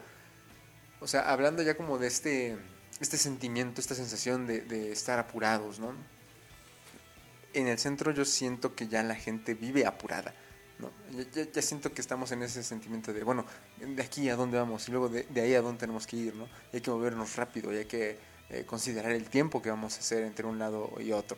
o 0.99 1.07
sea, 1.07 1.31
hablando 1.31 1.61
ya 1.61 1.75
como 1.75 1.97
de 1.97 2.07
este, 2.07 2.57
este 2.99 3.17
sentimiento, 3.17 3.81
esta 3.81 3.95
sensación 3.95 4.47
de, 4.47 4.91
estar 4.91 5.19
apurados, 5.19 5.79
¿no? 5.79 5.93
En 7.55 7.67
el 7.67 7.79
centro 7.79 8.11
yo 8.11 8.25
siento 8.25 8.75
que 8.75 8.87
ya 8.87 9.01
la 9.01 9.15
gente 9.15 9.53
vive 9.53 9.85
apurada, 9.85 10.33
¿no? 10.77 10.91
Ya, 11.33 11.61
siento 11.61 11.93
que 11.93 12.01
estamos 12.01 12.31
en 12.33 12.43
ese 12.43 12.63
sentimiento 12.63 13.13
de, 13.13 13.23
bueno, 13.23 13.45
de 13.79 14.03
aquí 14.03 14.27
a 14.29 14.35
dónde 14.35 14.57
vamos 14.57 14.87
y 14.89 14.91
luego 14.91 15.07
de, 15.07 15.25
ahí 15.41 15.55
a 15.55 15.61
dónde 15.61 15.79
tenemos 15.79 16.05
que 16.05 16.17
ir, 16.17 16.35
¿no? 16.35 16.49
Y 16.73 16.75
hay 16.75 16.81
que 16.81 16.91
movernos 16.91 17.35
rápido 17.37 17.73
y 17.73 17.77
hay 17.77 17.85
que 17.85 18.17
eh, 18.49 18.65
considerar 18.65 19.13
el 19.13 19.29
tiempo 19.29 19.61
que 19.61 19.69
vamos 19.69 19.95
a 19.95 19.99
hacer 19.99 20.23
entre 20.23 20.45
un 20.45 20.59
lado 20.59 20.93
y 20.99 21.13
otro. 21.13 21.37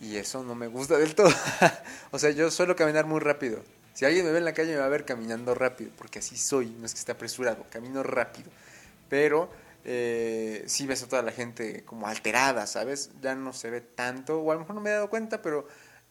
Y 0.00 0.16
eso 0.16 0.42
no 0.42 0.56
me 0.56 0.66
gusta 0.66 0.98
del 0.98 1.14
todo. 1.14 1.30
o 2.10 2.18
sea, 2.18 2.30
yo 2.30 2.50
suelo 2.50 2.74
caminar 2.74 3.06
muy 3.06 3.20
rápido. 3.20 3.62
Si 3.94 4.04
alguien 4.04 4.26
me 4.26 4.32
ve 4.32 4.38
en 4.38 4.44
la 4.44 4.54
calle 4.54 4.72
me 4.72 4.78
va 4.78 4.86
a 4.86 4.88
ver 4.88 5.04
caminando 5.04 5.54
rápido, 5.54 5.92
porque 5.96 6.18
así 6.18 6.36
soy, 6.36 6.70
no 6.70 6.86
es 6.86 6.94
que 6.94 6.98
esté 6.98 7.12
apresurado, 7.12 7.64
camino 7.70 8.02
rápido. 8.02 8.50
Pero 9.08 9.50
eh, 9.84 10.64
sí 10.66 10.86
ves 10.86 11.02
a 11.02 11.08
toda 11.08 11.22
la 11.22 11.32
gente 11.32 11.84
como 11.84 12.06
alterada, 12.06 12.66
¿sabes? 12.66 13.10
Ya 13.20 13.34
no 13.34 13.52
se 13.52 13.70
ve 13.70 13.80
tanto, 13.80 14.40
o 14.40 14.50
a 14.50 14.54
lo 14.54 14.60
mejor 14.60 14.74
no 14.74 14.80
me 14.80 14.90
he 14.90 14.92
dado 14.92 15.10
cuenta, 15.10 15.42
pero 15.42 15.66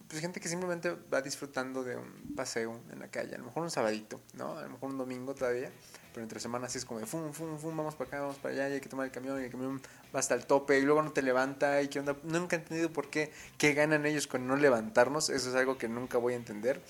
pues 0.07 0.19
gente 0.19 0.41
que 0.41 0.49
simplemente 0.49 0.93
va 1.13 1.21
disfrutando 1.21 1.85
de 1.85 1.95
un 1.95 2.35
paseo 2.35 2.81
en 2.91 2.99
la 2.99 3.07
calle, 3.07 3.35
a 3.35 3.37
lo 3.37 3.45
mejor 3.45 3.63
un 3.63 3.71
sabadito, 3.71 4.19
¿no? 4.33 4.57
A 4.57 4.63
lo 4.63 4.69
mejor 4.71 4.89
un 4.89 4.97
domingo 4.97 5.33
todavía, 5.33 5.71
pero 6.13 6.23
entre 6.23 6.41
semanas 6.41 6.75
es 6.75 6.83
como 6.83 6.99
de 6.99 7.05
fum, 7.05 7.31
fum, 7.31 7.57
fum, 7.57 7.77
vamos 7.77 7.95
para 7.95 8.09
acá, 8.09 8.19
vamos 8.19 8.35
para 8.35 8.53
allá, 8.53 8.69
y 8.69 8.73
hay 8.73 8.81
que 8.81 8.89
tomar 8.89 9.05
el 9.05 9.11
camión, 9.13 9.39
y 9.39 9.45
el 9.45 9.51
camión 9.51 9.81
va 10.13 10.19
hasta 10.19 10.35
el 10.35 10.45
tope, 10.45 10.77
y 10.79 10.81
luego 10.81 11.01
no 11.01 11.13
te 11.13 11.21
levanta, 11.21 11.81
y 11.81 11.87
qué 11.87 11.99
onda, 11.99 12.17
nunca 12.23 12.57
he 12.57 12.59
entendido 12.59 12.91
por 12.91 13.09
qué, 13.09 13.31
qué 13.57 13.73
ganan 13.73 14.05
ellos 14.05 14.27
con 14.27 14.47
no 14.47 14.57
levantarnos, 14.57 15.29
eso 15.29 15.49
es 15.49 15.55
algo 15.55 15.77
que 15.77 15.87
nunca 15.87 16.17
voy 16.17 16.33
a 16.33 16.35
entender. 16.35 16.81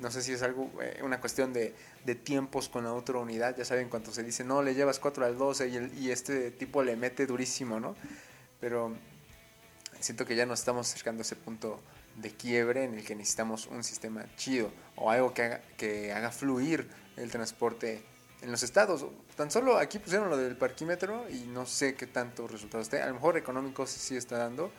No 0.00 0.10
sé 0.10 0.22
si 0.22 0.32
es 0.32 0.42
algo, 0.42 0.70
eh, 0.82 1.00
una 1.02 1.20
cuestión 1.20 1.52
de, 1.52 1.74
tiempos 2.24 2.68
con 2.68 2.84
la 2.84 2.92
otra 2.92 3.18
unidad. 3.18 3.56
Ya 3.56 3.64
saben, 3.64 3.88
cuando 3.88 4.12
se 4.12 4.22
dice, 4.22 4.44
no, 4.44 4.62
le 4.62 4.74
llevas 4.74 4.98
4 4.98 5.24
al 5.24 5.36
12 5.36 5.68
y, 5.68 6.04
y 6.06 6.10
este 6.10 6.50
tipo 6.50 6.82
le 6.82 6.96
mete 6.96 7.26
durísimo, 7.26 7.78
¿no? 7.78 7.94
Pero 8.60 8.96
siento 10.00 10.24
que 10.24 10.34
ya 10.34 10.46
nos 10.46 10.60
estamos 10.60 10.88
acercando 10.88 11.20
a 11.20 11.22
ese 11.22 11.36
punto 11.36 11.80
de 12.16 12.30
quiebre 12.30 12.84
en 12.84 12.94
el 12.94 13.04
que 13.04 13.14
necesitamos 13.14 13.66
un 13.66 13.84
sistema 13.84 14.24
chido 14.36 14.70
o 14.96 15.10
algo 15.10 15.32
que 15.32 15.42
haga, 15.42 15.60
que 15.76 16.12
haga 16.12 16.30
fluir 16.30 16.88
el 17.16 17.30
transporte 17.30 18.02
en 18.42 18.50
los 18.50 18.62
estados. 18.62 19.06
Tan 19.36 19.50
solo 19.50 19.76
aquí 19.76 19.98
pusieron 19.98 20.30
lo 20.30 20.36
del 20.36 20.56
parquímetro 20.56 21.28
y 21.28 21.46
no 21.46 21.66
sé 21.66 21.94
qué 21.94 22.06
tantos 22.06 22.50
resultados 22.50 22.86
esté. 22.86 23.02
A 23.02 23.06
lo 23.06 23.14
mejor 23.14 23.36
económicos 23.36 23.90
sí 23.90 24.16
está 24.16 24.38
dando, 24.38 24.72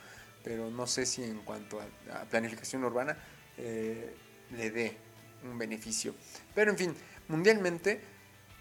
pero 0.43 0.69
no 0.69 0.87
sé 0.87 1.05
si 1.05 1.23
en 1.23 1.39
cuanto 1.39 1.79
a, 1.79 2.25
planificación 2.25 2.83
urbana 2.83 3.17
eh, 3.57 4.15
le 4.51 4.71
dé 4.71 4.97
un 5.43 5.57
beneficio. 5.57 6.15
Pero 6.55 6.71
en 6.71 6.77
fin, 6.77 6.95
mundialmente 7.27 8.01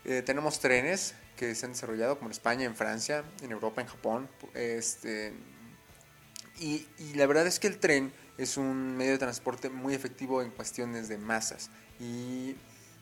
eh, 0.05 0.23
tenemos 0.23 0.61
trenes 0.61 1.15
que 1.37 1.55
se 1.55 1.67
han 1.67 1.73
desarrollado 1.73 2.17
como 2.17 2.29
en 2.29 2.33
España, 2.33 2.65
en 2.65 2.77
Francia, 2.77 3.25
en 3.43 3.51
Europa, 3.51 3.81
en 3.81 3.87
Japón. 3.87 4.29
Este, 4.55 5.33
y, 6.59 6.87
la 7.15 7.27
verdad 7.27 7.47
es 7.47 7.59
que 7.59 7.67
el 7.67 7.79
tren 7.79 8.13
es 8.37 8.57
un 8.57 8.97
medio 8.97 9.13
de 9.13 9.19
transporte 9.19 9.71
muy 9.71 9.95
efectivo 9.95 10.43
en 10.43 10.51
cuestiones 10.51 11.09
de 11.09 11.17
masas. 11.17 11.71
Y 11.99 12.57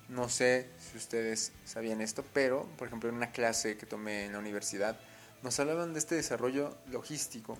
no 0.08 0.28
sé 0.28 0.68
si 0.78 0.96
ustedes 0.96 1.52
sabían 1.64 2.00
esto, 2.00 2.24
pero 2.32 2.68
por 2.78 2.86
ejemplo 2.86 3.08
en 3.08 3.16
una 3.16 3.30
clase 3.32 3.76
que 3.76 3.86
tomé 3.86 4.24
en 4.24 4.32
la 4.32 4.38
universidad 4.38 4.98
nos 5.42 5.58
hablaban 5.60 5.92
de 5.92 5.98
este 5.98 6.14
desarrollo 6.14 6.76
logístico 6.90 7.58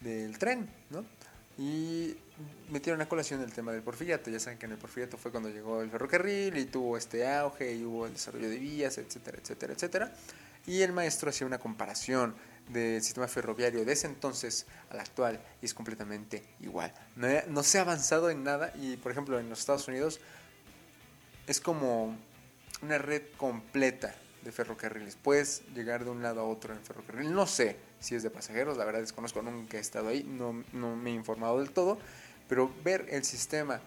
del 0.00 0.38
tren, 0.38 0.70
¿no? 0.90 1.04
Y 1.56 2.16
metieron 2.70 3.00
a 3.00 3.08
colación 3.08 3.40
el 3.42 3.52
tema 3.52 3.72
del 3.72 3.82
porfiriato. 3.82 4.30
Ya 4.30 4.40
saben 4.40 4.58
que 4.58 4.66
en 4.66 4.72
el 4.72 4.78
porfiriato 4.78 5.16
fue 5.16 5.30
cuando 5.30 5.48
llegó 5.48 5.82
el 5.82 5.90
ferrocarril 5.90 6.56
y 6.56 6.64
tuvo 6.66 6.96
este 6.96 7.26
auge 7.26 7.74
y 7.74 7.84
hubo 7.84 8.06
el 8.06 8.12
desarrollo 8.12 8.48
de 8.48 8.58
vías, 8.58 8.98
etcétera, 8.98 9.38
etcétera, 9.42 9.72
etcétera. 9.72 10.12
Y 10.66 10.82
el 10.82 10.92
maestro 10.92 11.30
hacía 11.30 11.46
una 11.46 11.58
comparación 11.58 12.34
del 12.68 13.02
sistema 13.02 13.26
ferroviario 13.28 13.84
de 13.84 13.92
ese 13.92 14.06
entonces 14.06 14.66
al 14.90 15.00
actual 15.00 15.40
y 15.62 15.66
es 15.66 15.74
completamente 15.74 16.44
igual. 16.60 16.92
No, 17.16 17.28
no 17.48 17.62
se 17.62 17.78
ha 17.78 17.82
avanzado 17.82 18.28
en 18.30 18.44
nada 18.44 18.72
y, 18.76 18.96
por 18.98 19.12
ejemplo, 19.12 19.38
en 19.38 19.48
los 19.48 19.60
Estados 19.60 19.88
Unidos 19.88 20.20
es 21.46 21.60
como 21.60 22.16
una 22.82 22.98
red 22.98 23.22
completa 23.36 24.14
de 24.42 24.52
ferrocarriles. 24.52 25.16
Puedes 25.16 25.62
llegar 25.74 26.04
de 26.04 26.10
un 26.10 26.22
lado 26.22 26.40
a 26.40 26.44
otro 26.44 26.74
en 26.74 26.80
ferrocarril. 26.80 27.32
No 27.32 27.46
sé 27.46 27.76
si 28.00 28.14
es 28.14 28.22
de 28.22 28.30
pasajeros, 28.30 28.76
la 28.76 28.84
verdad 28.84 29.00
desconozco, 29.00 29.42
nunca 29.42 29.76
he 29.76 29.80
estado 29.80 30.08
ahí, 30.08 30.22
no, 30.22 30.64
no 30.72 30.96
me 30.96 31.10
he 31.10 31.14
informado 31.14 31.58
del 31.58 31.70
todo, 31.70 31.98
pero 32.48 32.72
ver 32.82 33.06
el 33.10 33.24
sistema 33.24 33.80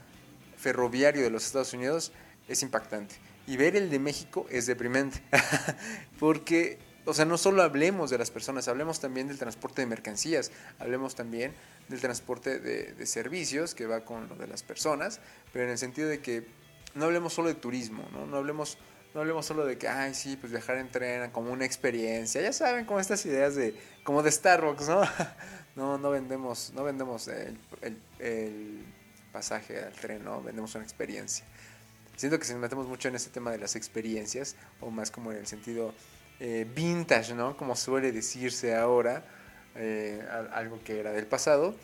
ferroviario 0.58 1.24
de 1.24 1.30
los 1.30 1.46
Estados 1.46 1.74
Unidos 1.74 2.12
es 2.48 2.62
impactante. 2.62 3.16
Y 3.48 3.58
ver 3.58 3.76
el 3.76 3.90
de 3.90 4.00
México 4.00 4.46
es 4.50 4.68
deprimente. 4.68 5.22
Porque, 6.20 6.78
o 7.06 7.14
sea, 7.14 7.26
no 7.26 7.38
solo 7.38 7.64
hablemos 7.64 8.10
de 8.10 8.18
las 8.18 8.30
personas, 8.30 8.68
hablemos 8.68 9.00
también 9.00 9.28
del 9.28 9.40
transporte 9.40 9.82
de 9.82 9.88
mercancías, 9.88 10.52
hablemos 10.80 11.16
también 11.16 11.54
del 11.90 12.00
transporte 12.00 12.60
de, 12.60 12.94
de 12.94 13.06
servicios, 13.06 13.74
que 13.74 13.88
va 13.88 14.06
con 14.06 14.30
lo 14.30 14.36
de 14.36 14.48
las 14.48 14.64
personas, 14.64 15.20
pero 15.52 15.66
en 15.66 15.72
el 15.72 15.78
sentido 15.78 16.08
de 16.08 16.20
que 16.20 16.48
no 16.94 17.06
hablemos 17.06 17.34
solo 17.34 17.48
de 17.48 17.56
turismo, 17.56 18.08
¿no? 18.14 18.28
No 18.28 18.38
hablemos 18.38 18.78
no 19.14 19.20
hablemos 19.20 19.46
solo 19.46 19.66
de 19.66 19.78
que, 19.78 19.90
ay, 19.90 20.14
sí, 20.14 20.38
pues 20.38 20.52
viajar 20.52 20.78
en 20.78 20.90
tren 20.90 21.32
como 21.32 21.52
una 21.52 21.66
experiencia. 21.66 22.42
Ya 22.42 22.54
saben, 22.54 22.86
como 22.86 23.00
estas 23.00 23.26
ideas 23.26 23.56
de, 23.56 23.76
como 24.04 24.24
de 24.24 24.32
Starbucks, 24.32 24.88
¿no? 24.88 25.02
No, 25.76 25.98
no 25.98 26.10
vendemos, 26.12 26.72
no 26.76 26.84
vendemos 26.84 27.28
el, 27.28 27.58
el, 28.20 28.86
pasaje 29.32 29.82
al 29.82 29.94
tren, 29.94 30.24
¿no? 30.24 30.42
Vendemos 30.42 30.76
una 30.76 30.84
experiencia. 30.84 31.46
Siento 32.18 32.38
que 32.38 32.46
si 32.46 32.52
nos 32.52 32.62
metemos 32.62 32.88
mucho 32.88 33.08
en 33.08 33.16
este 33.16 33.30
tema 33.30 33.52
de 33.52 33.58
las 33.58 33.76
experiencias, 33.76 34.56
o 34.82 34.92
más 34.92 35.10
como 35.10 35.32
en 35.32 35.38
el 35.38 35.48
sentido 35.48 35.94
eh, 36.40 36.68
vintage, 36.76 37.34
¿no? 37.34 37.56
Como 37.56 37.76
suele 37.76 38.12
decirse 38.12 38.76
ahora, 38.76 39.24
eh, 39.76 40.22
algo 40.52 40.84
que 40.84 41.00
era 41.00 41.12
del 41.14 41.26
pasado, 41.26 41.76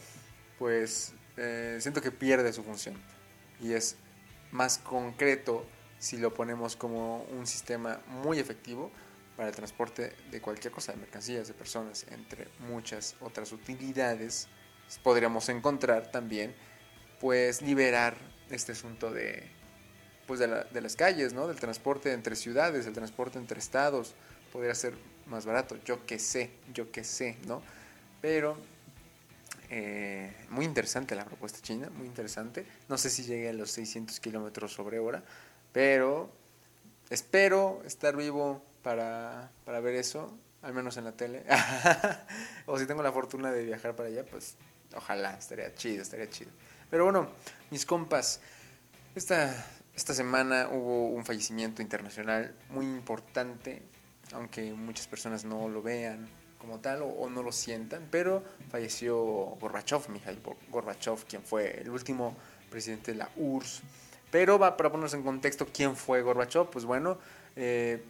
pues 0.60 1.14
eh, 1.38 1.78
siento 1.80 2.02
que 2.02 2.12
pierde 2.12 2.52
su 2.52 2.64
función. 2.64 2.96
Y 3.62 3.74
es 3.74 3.96
más 4.52 4.78
concreto 4.78 5.66
si 6.00 6.18
lo 6.18 6.34
ponemos 6.34 6.76
como 6.76 7.24
un 7.24 7.48
sistema 7.48 8.02
muy 8.08 8.40
efectivo 8.40 8.92
para 9.38 9.50
el 9.50 9.56
transporte 9.56 10.14
de 10.32 10.42
cualquier 10.42 10.74
cosa, 10.74 10.92
de 10.92 10.98
mercancías, 10.98 11.48
de 11.48 11.54
personas, 11.54 12.06
entre 12.10 12.48
muchas 12.68 13.16
otras 13.22 13.52
utilidades, 13.52 14.48
podríamos 15.04 15.48
encontrar 15.50 16.12
también, 16.12 16.56
pues, 17.22 17.62
liberar 17.62 18.18
este 18.50 18.72
asunto 18.72 19.12
de, 19.12 19.44
pues, 20.26 20.40
de, 20.40 20.82
las 20.82 20.96
calles, 20.96 21.34
¿no? 21.34 21.48
Del 21.48 21.60
transporte 21.60 22.14
entre 22.14 22.36
ciudades, 22.36 22.86
del 22.86 22.96
transporte 22.96 23.38
entre 23.38 23.60
estados, 23.60 24.16
podría 24.52 24.74
ser 24.74 24.96
más 25.28 25.46
barato, 25.46 25.78
yo 25.86 26.04
qué 26.08 26.18
sé, 26.18 26.50
yo 26.74 26.92
qué 26.92 27.04
sé, 27.04 27.38
¿no? 27.46 27.62
Pero 28.22 28.58
eh, 29.70 30.34
muy 30.50 30.66
interesante 30.66 31.14
la 31.14 31.26
propuesta 31.26 31.60
china, 31.62 31.92
muy 31.92 32.08
interesante. 32.08 32.66
No 32.90 32.98
sé 32.98 33.12
si 33.12 33.24
llegue 33.24 33.50
a 33.50 33.54
los 33.54 33.70
600 33.70 34.20
kilómetros 34.20 34.74
sobre 34.74 34.98
hora, 34.98 35.24
pero 35.74 36.32
espero 37.12 37.84
estar 37.86 38.16
vivo 38.16 38.64
para, 38.88 39.52
para 39.66 39.82
ver 39.82 39.96
eso, 39.96 40.34
al 40.62 40.74
menos 40.74 40.96
en 40.96 41.04
la 41.04 41.12
tele. 41.12 41.44
o 42.68 42.80
si 42.80 42.86
tengo 42.86 43.04
la 43.04 43.12
fortuna 43.12 43.52
de 43.52 43.66
viajar 43.66 43.98
para 43.98 44.08
allá, 44.08 44.24
pues 44.24 44.56
ojalá, 44.96 45.38
estaría 45.38 45.76
chido, 45.76 46.04
estaría 46.04 46.30
chido. 46.30 46.52
Pero 46.90 47.04
bueno, 47.04 47.28
mis 47.70 47.86
compas, 47.86 48.40
esta, 49.14 49.54
esta 49.94 50.14
semana 50.14 50.70
hubo 50.72 51.10
un 51.10 51.26
fallecimiento 51.26 51.82
internacional 51.82 52.56
muy 52.70 52.86
importante, 52.86 53.82
aunque 54.32 54.72
muchas 54.72 55.06
personas 55.08 55.44
no 55.44 55.68
lo 55.68 55.82
vean, 55.82 56.26
como 56.58 56.80
tal 56.80 57.02
o, 57.02 57.30
no 57.30 57.44
lo 57.44 57.52
sientan, 57.52 58.08
pero 58.10 58.42
falleció 58.70 59.18
Gorbachev, 59.60 60.08
Mikhail 60.08 60.40
Gorbachev, 60.70 61.26
quien 61.26 61.44
fue 61.44 61.82
el 61.82 61.90
último 61.90 62.38
presidente 62.70 63.12
de 63.12 63.18
la 63.18 63.30
URSS. 63.36 63.82
Pero 64.32 64.58
va, 64.58 64.78
para 64.78 64.90
ponernos 64.90 65.14
en 65.14 65.24
contexto, 65.24 65.68
¿quién 65.74 65.98
fue 65.98 66.22
Gorbachev? 66.22 66.70
Pues 66.70 66.86
bueno, 66.86 67.18
eh, 67.58 68.02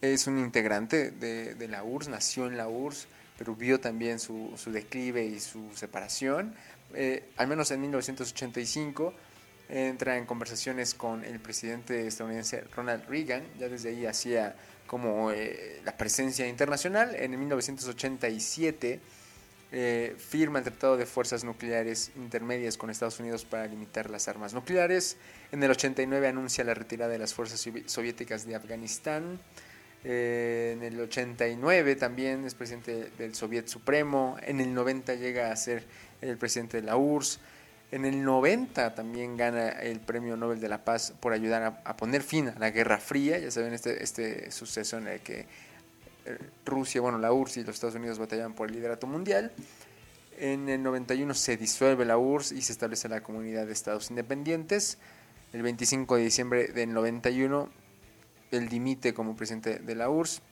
es 0.00 0.26
un 0.26 0.38
integrante 0.38 1.10
de, 1.10 1.68
la 1.68 1.82
URSS, 1.82 2.08
nació 2.08 2.46
en 2.46 2.56
la 2.56 2.68
URSS, 2.68 3.08
pero 3.38 3.54
vio 3.54 3.80
también 3.80 4.18
su, 4.18 4.52
declive 4.66 5.24
y 5.24 5.40
su 5.40 5.70
separación. 5.74 6.54
Eh, 6.94 7.30
al 7.36 7.48
menos 7.48 7.70
en 7.70 7.80
1985 7.80 9.12
entra 9.68 10.16
en 10.16 10.26
conversaciones 10.26 10.94
con 10.94 11.24
el 11.24 11.40
presidente 11.40 12.06
estadounidense 12.06 12.62
Ronald 12.74 13.08
Reagan, 13.08 13.42
ya 13.58 13.68
desde 13.68 13.90
ahí 13.90 14.06
hacía 14.06 14.54
como 14.86 15.32
eh, 15.32 15.80
la 15.84 15.96
presencia 15.96 16.46
internacional. 16.46 17.14
En 17.16 17.38
1987 17.38 19.00
eh, 19.72 20.14
firma 20.16 20.60
el 20.60 20.64
Tratado 20.64 20.96
de 20.96 21.06
Fuerzas 21.06 21.42
Nucleares 21.42 22.12
Intermedias 22.16 22.76
con 22.76 22.88
Estados 22.88 23.18
Unidos 23.18 23.44
para 23.44 23.66
limitar 23.66 24.08
las 24.10 24.28
armas 24.28 24.54
nucleares. 24.54 25.16
En 25.50 25.62
el 25.62 25.70
89 25.70 26.28
anuncia 26.28 26.62
la 26.62 26.74
retirada 26.74 27.10
de 27.10 27.18
las 27.18 27.34
fuerzas 27.34 27.68
soviéticas 27.86 28.46
de 28.46 28.54
Afganistán. 28.54 29.40
Eh, 30.04 30.74
en 30.76 30.82
el 30.82 31.00
89 31.00 31.96
también 31.96 32.44
es 32.44 32.54
presidente 32.54 33.10
del 33.18 33.34
Soviet 33.34 33.66
Supremo. 33.66 34.36
En 34.42 34.60
el 34.60 34.72
90 34.72 35.14
llega 35.14 35.50
a 35.50 35.56
ser 35.56 35.84
el 36.20 36.36
presidente 36.36 36.80
de 36.80 36.86
la 36.86 36.96
URSS. 36.96 37.40
En 37.92 38.04
el 38.04 38.24
90 38.24 38.94
también 38.94 39.36
gana 39.36 39.68
el 39.68 40.00
Premio 40.00 40.36
Nobel 40.36 40.60
de 40.60 40.68
la 40.68 40.84
Paz 40.84 41.14
por 41.20 41.32
ayudar 41.32 41.80
a, 41.84 41.96
poner 41.96 42.22
fin 42.22 42.48
a 42.48 42.58
la 42.58 42.70
Guerra 42.70 42.98
Fría. 42.98 43.38
Ya 43.38 43.50
saben, 43.50 43.72
este, 43.74 44.02
este 44.02 44.50
suceso 44.50 44.98
en 44.98 45.06
el 45.06 45.20
que 45.20 45.46
eh, 46.26 46.38
Rusia, 46.64 47.00
bueno, 47.00 47.18
la 47.18 47.32
URSS 47.32 47.58
y 47.58 47.64
los 47.64 47.76
Estados 47.76 47.94
Unidos 47.94 48.18
batallaban 48.18 48.54
por 48.54 48.68
el 48.68 48.74
liderato 48.74 49.06
mundial. 49.06 49.52
En 50.38 50.68
el 50.68 50.82
91 50.82 51.32
se 51.34 51.56
disuelve 51.56 52.04
la 52.04 52.18
URSS 52.18 52.52
y 52.52 52.62
se 52.62 52.72
establece 52.72 53.08
la 53.08 53.22
Comunidad 53.22 53.66
de 53.66 53.72
Estados 53.72 54.10
Independientes. 54.10 54.98
El 55.52 55.62
25 55.62 56.16
de 56.16 56.22
diciembre 56.24 56.68
del 56.68 56.92
91, 56.92 57.70
él 58.50 58.68
dimite 58.68 59.14
como 59.14 59.36
presidente 59.36 59.78
de 59.78 59.94
la 59.94 60.08
URSS. 60.08 60.42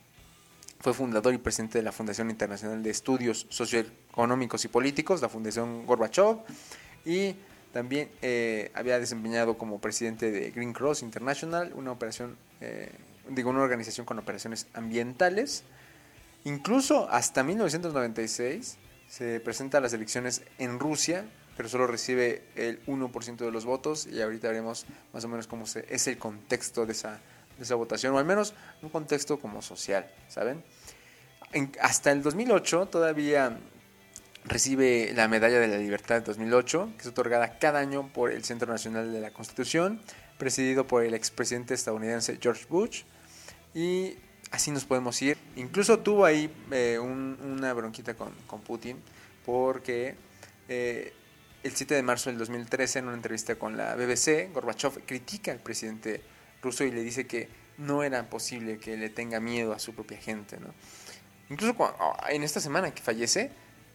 Fue 0.81 0.93
fundador 0.93 1.33
y 1.33 1.39
presidente 1.39 1.79
de 1.79 1.85
la 1.85 1.93
Fundación 1.93 2.31
Internacional 2.31 2.83
de 2.83 2.91
Estudios 2.91 3.47
Socioeconómicos 3.49 4.65
y 4.65 4.69
Políticos, 4.69 5.23
la 5.23 5.29
Fundación 5.29 5.87
Gorbachev 5.87 6.39
y 7.05 7.37
también 7.73 8.09
eh, 8.23 8.71
había 8.75 9.01
desempeñado 9.01 9.59
como 9.59 9.81
presidente 9.81 10.31
de 10.31 10.51
Green 10.51 10.73
Cross 10.73 11.03
International, 11.03 11.73
una 11.75 11.91
operación, 11.91 12.37
eh, 12.61 12.93
digo, 13.31 13.51
una 13.51 13.63
organización 13.63 14.07
con 14.07 14.19
operaciones 14.19 14.69
ambientales. 14.75 15.65
Incluso 16.45 17.09
hasta 17.11 17.43
1996 17.43 18.77
se 19.09 19.41
presenta 19.41 19.79
a 19.79 19.81
las 19.81 19.93
elecciones 19.93 20.43
en 20.59 20.79
Rusia, 20.79 21.25
pero 21.57 21.69
solo 21.69 21.87
recibe 21.87 22.45
el 22.55 22.85
1% 22.87 23.37
de 23.39 23.51
los 23.51 23.65
votos 23.65 24.07
y 24.07 24.21
ahorita 24.21 24.49
veremos 24.49 24.87
más 25.13 25.25
o 25.25 25.29
menos 25.29 25.47
cómo 25.47 25.67
se, 25.67 25.85
es 25.89 26.07
el 26.07 26.17
contexto 26.17 26.87
de 26.87 26.93
esa, 26.93 27.21
de 27.57 27.65
esa 27.65 27.75
votación, 27.75 28.15
o 28.15 28.19
al 28.19 28.25
menos 28.25 28.55
un 28.83 28.89
contexto 28.89 29.39
como 29.39 29.63
social, 29.63 30.11
¿saben? 30.29 30.63
hasta 31.81 32.11
el 32.11 32.23
2008 32.23 32.87
todavía 32.87 33.57
recibe 34.45 35.13
la 35.15 35.29
Medalla 35.29 35.59
de 35.59 35.69
la 35.69 35.79
Libertad 35.79 36.17
de 36.17 36.21
2008, 36.23 36.93
que 36.97 37.03
es 37.03 37.07
otorgada 37.07 37.59
cada 37.59 37.81
año 37.81 38.11
por 38.13 38.31
el 38.31 38.45
Centro 38.45 38.71
Nacional 38.71 39.13
de 39.13 39.21
la 39.21 39.31
Constitución, 39.31 40.01
presidido 40.39 40.87
por 40.87 41.05
el 41.05 41.15
expresidente 41.15 41.75
estadounidense 41.75 42.39
George 42.41 42.67
Bush. 42.69 43.05
Y 43.73 44.17
así 44.51 44.71
nos 44.71 44.85
podemos 44.85 45.21
ir. 45.23 45.39
Incluso 45.57 45.99
tuvo 46.01 46.25
ahí 46.25 46.53
eh, 46.71 46.99
una 46.99 47.73
bronquita 47.73 48.15
con, 48.15 48.33
Putin, 48.67 48.99
porque 49.47 50.15
eh, 50.69 51.13
el 51.63 51.73
7 51.73 51.95
de 51.95 52.03
marzo 52.03 52.31
del 52.31 52.39
2013, 52.39 52.99
en 52.99 53.07
una 53.07 53.17
entrevista 53.17 53.57
con 53.57 53.77
la 53.77 53.95
BBC, 53.95 54.53
Gorbachev 54.53 55.05
critica 55.07 55.53
al 55.53 55.61
presidente 55.61 56.23
ruso 56.65 56.83
y 56.85 56.91
le 56.91 57.03
dice 57.03 57.27
que 57.27 57.49
no 57.79 58.03
era 58.03 58.29
posible 58.29 58.79
que 58.79 58.97
le 58.97 59.11
tenga 59.11 59.41
miedo 59.41 59.73
a 59.73 59.79
su 59.79 59.95
propia 59.95 60.19
gente. 60.19 60.59
¿no? 60.59 60.75
Incluso 61.51 61.77
en 62.29 62.43
esta 62.43 62.61
semana 62.61 62.93
que 62.93 63.03
fallece, 63.03 63.51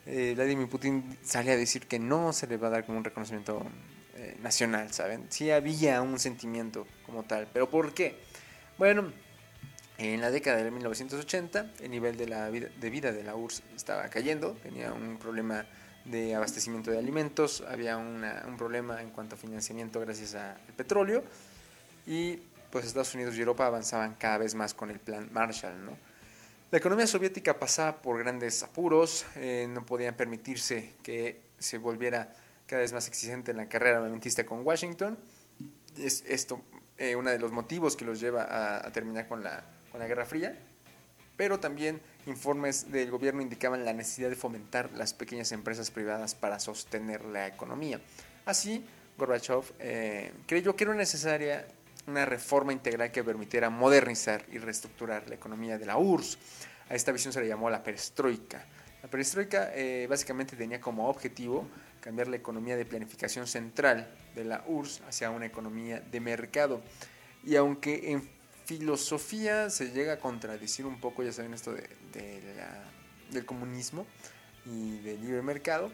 eh, 0.06 0.34
Vladimir 0.36 0.70
Putin 0.70 1.18
sale 1.22 1.52
a 1.52 1.58
decir 1.58 1.88
que 1.88 2.00
no 2.00 2.34
se 2.34 2.48
le 2.48 2.58
va 2.58 2.68
a 2.68 2.72
dar 2.72 2.86
como 2.86 2.98
un 2.98 3.04
reconocimiento 3.04 3.66
eh, 4.16 4.38
nacional, 4.42 4.92
¿saben? 4.94 5.26
Sí 5.30 5.52
había 5.52 6.02
un 6.02 6.20
sentimiento 6.20 6.88
como 7.06 7.24
tal, 7.24 7.48
pero 7.52 7.70
¿por 7.70 7.94
qué? 7.94 8.18
Bueno, 8.78 9.12
en 9.98 10.22
la 10.22 10.32
década 10.32 10.64
de 10.64 10.72
1980 10.72 11.74
el 11.82 11.92
nivel 11.92 12.18
de, 12.18 12.28
la 12.28 12.50
vida, 12.50 12.70
de 12.80 12.90
vida 12.90 13.12
de 13.12 13.24
la 13.24 13.36
URSS 13.36 13.64
estaba 13.76 14.08
cayendo, 14.10 14.54
tenía 14.64 14.94
un 14.94 15.18
problema 15.18 15.66
de 16.06 16.34
abastecimiento 16.34 16.90
de 16.92 16.98
alimentos, 16.98 17.64
había 17.68 17.98
un 17.98 18.56
problema 18.58 19.02
en 19.02 19.10
cuanto 19.10 19.36
a 19.36 19.38
financiamiento 19.38 20.00
gracias 20.00 20.36
al 20.36 20.74
petróleo 20.76 21.24
y 22.08 22.40
pues 22.72 22.86
Estados 22.86 23.14
Unidos 23.16 23.36
y 23.36 23.40
Europa 23.40 23.66
avanzaban 23.66 24.16
cada 24.16 24.40
vez 24.40 24.56
más 24.56 24.74
con 24.74 24.90
el 24.90 25.00
plan 25.00 25.30
Marshall, 25.32 25.86
¿no? 25.86 25.98
La 26.72 26.78
economía 26.78 27.08
soviética 27.08 27.58
pasaba 27.58 28.00
por 28.00 28.20
grandes 28.20 28.62
apuros, 28.62 29.26
eh, 29.36 29.68
no 29.68 29.84
podían 29.86 30.16
permitirse 30.16 30.94
que 31.02 31.42
se 31.58 31.80
volviera 31.80 32.36
cada 32.68 32.84
vez 32.84 32.94
más 32.94 33.08
exigente 33.08 33.52
en 33.52 33.58
la 33.58 33.68
carrera 33.68 33.98
armamentista 33.98 34.46
con 34.46 34.64
Washington. 34.64 35.18
Es 35.98 36.24
esto 36.28 36.62
eh, 37.00 37.16
uno 37.16 37.32
de 37.32 37.40
los 37.40 37.52
motivos 37.52 37.96
que 37.96 38.06
los 38.06 38.20
lleva 38.20 38.86
a, 38.86 38.92
terminar 38.92 39.28
con 39.28 39.44
la, 39.44 39.64
con 39.92 40.00
la 40.00 40.06
Guerra 40.06 40.26
Fría, 40.26 40.60
pero 41.36 41.60
también 41.60 42.02
informes 42.28 42.92
del 42.92 43.10
gobierno 43.10 43.42
indicaban 43.42 43.84
la 43.84 43.94
necesidad 43.94 44.30
de 44.30 44.36
fomentar 44.36 44.92
las 44.92 45.16
pequeñas 45.16 45.52
empresas 45.52 45.90
privadas 45.90 46.36
para 46.36 46.60
sostener 46.60 47.26
la 47.26 47.48
economía. 47.48 48.00
Así, 48.46 48.86
Gorbachev 49.18 49.64
eh, 49.80 50.34
creyó 50.46 50.76
que 50.76 50.84
era 50.84 50.94
necesaria 50.94 51.68
una 52.10 52.26
reforma 52.26 52.74
integral 52.74 53.12
que 53.12 53.24
permitiera 53.24 53.70
modernizar 53.70 54.46
y 54.52 54.58
reestructurar 54.58 55.30
la 55.30 55.36
economía 55.36 55.78
de 55.78 55.86
la 55.86 55.98
URSS. 55.98 56.38
A 56.90 56.96
esta 56.96 57.12
visión 57.12 57.32
se 57.32 57.42
le 57.42 57.48
llamó 57.48 57.70
la 57.70 57.84
perestroika. 57.84 58.66
La 59.02 59.10
perestroika 59.10 59.72
eh, 59.74 60.08
básicamente 60.10 60.56
tenía 60.56 60.82
como 60.82 61.08
objetivo 61.08 61.68
cambiar 62.02 62.28
la 62.28 62.38
economía 62.38 62.76
de 62.76 62.86
planificación 62.86 63.48
central 63.48 64.10
de 64.36 64.44
la 64.44 64.64
URSS 64.68 65.02
hacia 65.08 65.30
una 65.30 65.46
economía 65.46 66.00
de 66.00 66.20
mercado. 66.20 66.82
Y 67.44 67.56
aunque 67.56 68.12
en 68.12 68.28
filosofía 68.66 69.70
se 69.70 69.92
llega 69.92 70.14
a 70.14 70.20
contradecir 70.20 70.86
un 70.86 71.00
poco, 71.00 71.24
ya 71.24 71.32
saben 71.32 71.54
esto 71.54 71.74
de, 71.74 71.88
del 73.32 73.46
comunismo 73.46 74.06
y 74.66 75.00
del 75.00 75.22
libre 75.22 75.42
mercado, 75.42 75.92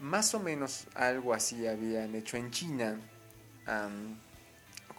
más 0.00 0.34
o 0.34 0.40
menos 0.40 0.86
algo 0.94 1.34
así 1.34 1.66
habían 1.66 2.14
hecho 2.14 2.36
en 2.36 2.50
China 2.50 3.00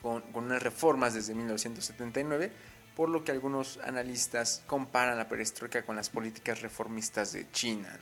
con, 0.02 0.24
unas 0.34 0.62
reformas 0.62 1.14
desde 1.14 1.34
1979, 1.34 2.52
por 2.96 3.10
lo 3.10 3.24
que 3.24 3.32
algunos 3.32 3.80
analistas 3.84 4.64
comparan 4.68 5.18
la 5.18 5.30
perestroika 5.30 5.86
con 5.86 5.96
las 5.96 6.10
políticas 6.10 6.62
reformistas 6.62 7.34
de 7.34 7.50
China. 7.52 7.98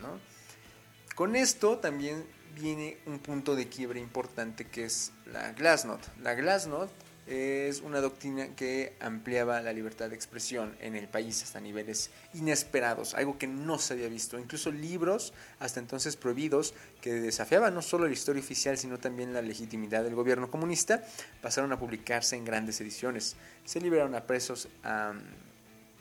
Con 1.15 1.35
esto 1.35 1.79
también 1.79 2.25
viene 2.55 2.97
un 3.05 3.19
punto 3.19 3.55
de 3.55 3.67
quiebre 3.67 3.99
importante 3.99 4.65
que 4.65 4.85
es 4.85 5.11
la 5.25 5.51
Glasnost. 5.51 6.07
La 6.21 6.33
Glasnost 6.33 6.93
es 7.27 7.81
una 7.81 8.01
doctrina 8.01 8.55
que 8.55 8.93
ampliaba 8.99 9.59
la 9.61 9.73
libertad 9.73 10.09
de 10.09 10.15
expresión 10.15 10.75
en 10.79 10.95
el 10.95 11.07
país 11.07 11.41
hasta 11.41 11.59
niveles 11.59 12.11
inesperados, 12.35 13.15
algo 13.15 13.37
que 13.39 13.47
no 13.47 13.79
se 13.79 13.93
había 13.93 14.07
visto. 14.07 14.37
Incluso 14.37 14.71
libros 14.71 15.33
hasta 15.59 15.79
entonces 15.79 16.15
prohibidos 16.15 16.75
que 17.01 17.13
desafiaban 17.13 17.73
no 17.73 17.81
solo 17.81 18.05
la 18.05 18.13
historia 18.13 18.41
oficial, 18.41 18.77
sino 18.77 18.99
también 18.99 19.33
la 19.33 19.41
legitimidad 19.41 20.03
del 20.03 20.13
gobierno 20.13 20.51
comunista, 20.51 21.03
pasaron 21.41 21.71
a 21.71 21.79
publicarse 21.79 22.35
en 22.35 22.45
grandes 22.45 22.79
ediciones. 22.81 23.35
Se 23.65 23.81
liberaron 23.81 24.13
a 24.13 24.27
presos 24.27 24.67
a 24.83 25.13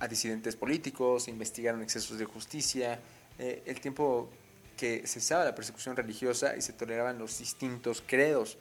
disidentes 0.09 0.57
políticos, 0.57 1.25
se 1.25 1.31
investigaron 1.31 1.83
excesos 1.83 2.19
de 2.19 2.27
justicia, 2.27 3.01
eh, 3.39 3.63
el 3.67 3.81
tiempo 3.81 4.29
que 4.77 5.07
cesaba 5.07 5.45
la 5.45 5.55
persecución 5.55 5.97
religiosa 5.97 6.57
y 6.57 6.61
se 6.61 6.73
toleraban 6.73 7.19
los 7.19 7.39
distintos 7.39 8.03
credos. 8.07 8.59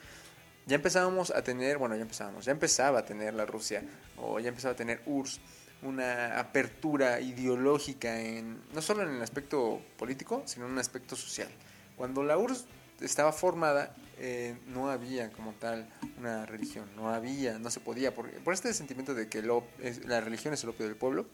Ya 0.66 0.76
empezábamos 0.76 1.32
a 1.32 1.44
tener, 1.44 1.78
bueno, 1.78 1.96
ya 1.96 2.02
empezábamos, 2.04 2.46
ya 2.46 2.52
empezaba 2.52 3.00
a 3.00 3.06
tener 3.06 3.34
la 3.34 3.46
Rusia, 3.46 3.84
o 4.18 4.40
ya 4.40 4.50
empezaba 4.50 4.74
a 4.74 4.78
tener 4.78 5.02
URSS, 5.06 5.42
una 5.82 6.40
apertura 6.40 7.20
ideológica 7.20 8.22
en, 8.22 8.62
no 8.74 8.82
solo 8.82 9.04
en 9.04 9.16
el 9.16 9.22
aspecto 9.22 9.82
político, 9.98 10.44
sino 10.46 10.66
en 10.66 10.72
un 10.72 10.80
aspecto 10.80 11.18
social. 11.18 11.50
Cuando 11.98 12.24
la 12.24 12.38
URSS 12.38 12.66
estaba 13.02 13.34
formada, 13.34 13.94
eh, 14.18 14.56
no 14.68 14.90
había 14.90 15.32
como 15.32 15.52
tal 15.54 15.90
una 16.18 16.46
religión, 16.46 16.90
no 16.96 17.10
había, 17.10 17.60
no 17.60 17.70
se 17.70 17.82
podía, 17.82 18.16
por, 18.16 18.32
por 18.44 18.54
este 18.54 18.74
sentimiento 18.74 19.14
de 19.14 19.28
que 19.28 19.42
la 19.42 20.22
religión 20.22 20.54
es 20.54 20.64
el 20.64 20.70
opio 20.70 20.86
del 20.86 20.96
pueblo, 20.96 21.26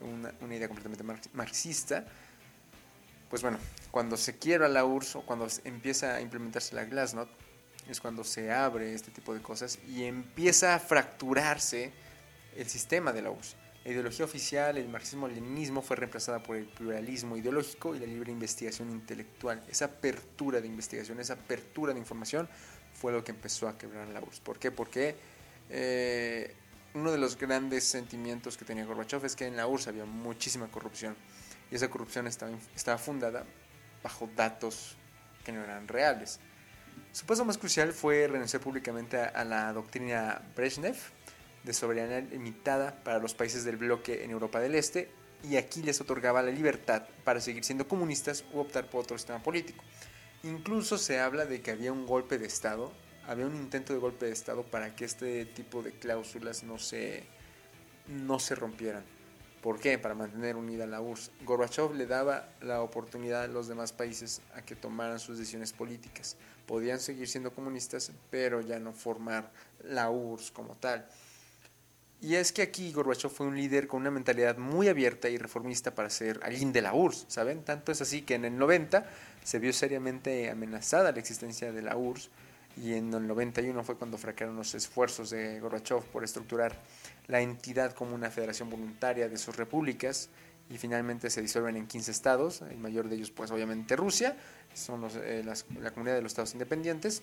una, 0.00 0.32
una 0.40 0.56
idea 0.56 0.66
completamente 0.66 1.04
marxista, 1.32 2.04
pues 3.30 3.42
bueno, 3.42 3.58
cuando 3.90 4.16
se 4.16 4.36
quiebra 4.36 4.68
la 4.68 4.84
URSS 4.84 5.16
o 5.16 5.22
cuando 5.22 5.46
empieza 5.64 6.16
a 6.16 6.20
implementarse 6.20 6.74
la 6.74 6.84
Glasnost, 6.84 7.30
es 7.88 8.00
cuando 8.00 8.24
se 8.24 8.52
abre 8.52 8.94
este 8.94 9.10
tipo 9.10 9.34
de 9.34 9.40
cosas 9.40 9.78
y 9.88 10.04
empieza 10.04 10.74
a 10.74 10.78
fracturarse 10.78 11.92
el 12.56 12.66
sistema 12.68 13.12
de 13.12 13.22
la 13.22 13.30
URSS. 13.30 13.56
La 13.84 13.92
ideología 13.92 14.24
oficial, 14.24 14.78
el 14.78 14.88
marxismo-leninismo, 14.88 15.80
fue 15.80 15.96
reemplazada 15.96 16.42
por 16.42 16.56
el 16.56 16.66
pluralismo 16.66 17.36
ideológico 17.36 17.94
y 17.94 18.00
la 18.00 18.06
libre 18.06 18.32
investigación 18.32 18.90
intelectual. 18.90 19.62
Esa 19.70 19.84
apertura 19.84 20.60
de 20.60 20.66
investigación, 20.66 21.20
esa 21.20 21.34
apertura 21.34 21.92
de 21.92 22.00
información 22.00 22.48
fue 22.94 23.12
lo 23.12 23.22
que 23.22 23.30
empezó 23.30 23.68
a 23.68 23.78
quebrar 23.78 24.08
la 24.08 24.20
URSS. 24.20 24.40
¿Por 24.40 24.58
qué? 24.58 24.72
Porque 24.72 25.14
eh, 25.70 26.52
uno 26.94 27.12
de 27.12 27.18
los 27.18 27.38
grandes 27.38 27.84
sentimientos 27.84 28.56
que 28.56 28.64
tenía 28.64 28.84
Gorbachev 28.84 29.24
es 29.24 29.36
que 29.36 29.46
en 29.46 29.56
la 29.56 29.68
URSS 29.68 29.88
había 29.88 30.04
muchísima 30.04 30.66
corrupción 30.66 31.14
y 31.70 31.76
esa 31.76 31.88
corrupción 31.88 32.26
estaba, 32.26 32.52
estaba 32.74 32.98
fundada 32.98 33.44
bajo 34.02 34.28
datos 34.34 34.96
que 35.44 35.52
no 35.52 35.62
eran 35.62 35.86
reales. 35.86 36.40
Su 37.12 37.26
paso 37.26 37.44
más 37.44 37.58
crucial 37.58 37.92
fue 37.92 38.28
renunciar 38.28 38.62
públicamente 38.62 39.18
a, 39.18 39.44
la 39.44 39.72
doctrina 39.72 40.42
Brezhnev, 40.54 40.96
de 41.64 41.72
soberanía 41.72 42.20
limitada 42.20 43.02
para 43.02 43.18
los 43.18 43.34
países 43.34 43.64
del 43.64 43.76
bloque 43.76 44.24
en 44.24 44.30
Europa 44.30 44.60
del 44.60 44.74
Este 44.74 45.10
y 45.42 45.56
aquí 45.56 45.82
les 45.82 46.00
otorgaba 46.00 46.42
la 46.42 46.50
libertad 46.50 47.04
para 47.24 47.40
seguir 47.40 47.64
siendo 47.64 47.88
comunistas 47.88 48.44
u 48.52 48.60
optar 48.60 48.88
por 48.88 49.02
otro 49.02 49.18
sistema 49.18 49.42
político. 49.42 49.84
Incluso 50.42 50.98
se 50.98 51.18
habla 51.18 51.44
de 51.44 51.60
que 51.60 51.70
había 51.70 51.92
un 51.92 52.06
golpe 52.06 52.38
de 52.38 52.46
Estado, 52.46 52.92
había 53.26 53.46
un 53.46 53.56
intento 53.56 53.92
de 53.92 53.98
golpe 53.98 54.26
de 54.26 54.32
Estado 54.32 54.62
para 54.64 54.94
que 54.94 55.04
este 55.04 55.44
tipo 55.46 55.82
de 55.82 55.92
cláusulas 55.92 56.62
no 56.62 56.78
se, 56.78 57.24
no 58.06 58.38
se 58.38 58.54
rompieran. 58.54 59.04
¿Por 59.66 59.80
qué? 59.80 59.98
Para 59.98 60.14
mantener 60.14 60.54
unida 60.54 60.86
la 60.86 61.00
URSS. 61.00 61.32
Gorbachev 61.44 61.92
le 61.92 62.06
daba 62.06 62.50
la 62.60 62.82
oportunidad 62.82 63.42
a 63.42 63.48
los 63.48 63.66
demás 63.66 63.92
países 63.92 64.40
a 64.54 64.62
que 64.62 64.76
tomaran 64.76 65.18
sus 65.18 65.38
decisiones 65.38 65.72
políticas. 65.72 66.36
Podían 66.66 67.00
seguir 67.00 67.26
siendo 67.26 67.52
comunistas, 67.52 68.12
pero 68.30 68.60
ya 68.60 68.78
no 68.78 68.92
formar 68.92 69.50
la 69.82 70.08
URSS 70.08 70.52
como 70.52 70.76
tal. 70.76 71.04
Y 72.20 72.36
es 72.36 72.52
que 72.52 72.62
aquí 72.62 72.92
Gorbachev 72.92 73.28
fue 73.28 73.48
un 73.48 73.56
líder 73.56 73.88
con 73.88 74.02
una 74.02 74.12
mentalidad 74.12 74.56
muy 74.56 74.86
abierta 74.86 75.28
y 75.28 75.36
reformista 75.36 75.96
para 75.96 76.10
ser 76.10 76.38
alguien 76.44 76.72
de 76.72 76.82
la 76.82 76.94
URSS, 76.94 77.24
¿saben? 77.26 77.64
Tanto 77.64 77.90
es 77.90 78.00
así 78.00 78.22
que 78.22 78.36
en 78.36 78.44
el 78.44 78.56
90 78.56 79.04
se 79.42 79.58
vio 79.58 79.72
seriamente 79.72 80.48
amenazada 80.48 81.10
la 81.10 81.18
existencia 81.18 81.72
de 81.72 81.82
la 81.82 81.96
URSS 81.96 82.30
y 82.76 82.94
en 82.94 83.12
el 83.14 83.26
91 83.26 83.82
fue 83.84 83.96
cuando 83.96 84.18
fracasaron 84.18 84.56
los 84.56 84.74
esfuerzos 84.74 85.30
de 85.30 85.60
Gorbachev 85.60 86.02
por 86.04 86.24
estructurar 86.24 86.80
la 87.26 87.40
entidad 87.40 87.92
como 87.92 88.14
una 88.14 88.30
federación 88.30 88.68
voluntaria 88.68 89.28
de 89.28 89.36
sus 89.38 89.56
repúblicas 89.56 90.28
y 90.68 90.78
finalmente 90.78 91.30
se 91.30 91.40
disuelven 91.40 91.76
en 91.76 91.86
15 91.86 92.10
estados, 92.10 92.62
el 92.62 92.78
mayor 92.78 93.08
de 93.08 93.16
ellos 93.16 93.30
pues 93.30 93.50
obviamente 93.50 93.96
Rusia, 93.96 94.36
son 94.74 95.08
eh, 95.22 95.44
la 95.80 95.90
comunidad 95.90 96.16
de 96.16 96.22
los 96.22 96.32
estados 96.32 96.52
independientes 96.52 97.22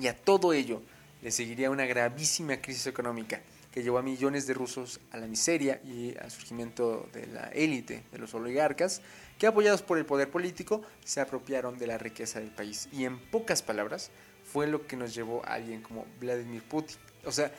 y 0.00 0.06
a 0.06 0.16
todo 0.16 0.52
ello 0.52 0.82
le 1.22 1.30
seguiría 1.30 1.70
una 1.70 1.86
gravísima 1.86 2.56
crisis 2.58 2.86
económica 2.86 3.40
que 3.72 3.82
llevó 3.82 3.98
a 3.98 4.02
millones 4.02 4.46
de 4.46 4.54
rusos 4.54 5.00
a 5.12 5.16
la 5.16 5.26
miseria 5.26 5.80
y 5.82 6.14
al 6.18 6.30
surgimiento 6.30 7.08
de 7.12 7.26
la 7.26 7.48
élite, 7.48 8.04
de 8.12 8.18
los 8.18 8.34
oligarcas, 8.34 9.00
que 9.38 9.46
apoyados 9.46 9.82
por 9.82 9.96
el 9.96 10.04
poder 10.04 10.30
político 10.30 10.82
se 11.04 11.20
apropiaron 11.20 11.78
de 11.78 11.86
la 11.86 11.96
riqueza 11.96 12.38
del 12.38 12.50
país. 12.50 12.88
Y 12.92 13.06
en 13.06 13.18
pocas 13.18 13.62
palabras, 13.62 14.10
fue 14.52 14.66
lo 14.66 14.86
que 14.86 14.96
nos 14.96 15.14
llevó 15.14 15.44
a 15.46 15.54
alguien 15.54 15.80
como 15.80 16.06
Vladimir 16.20 16.62
Putin. 16.62 16.98
O 17.24 17.32
sea, 17.32 17.50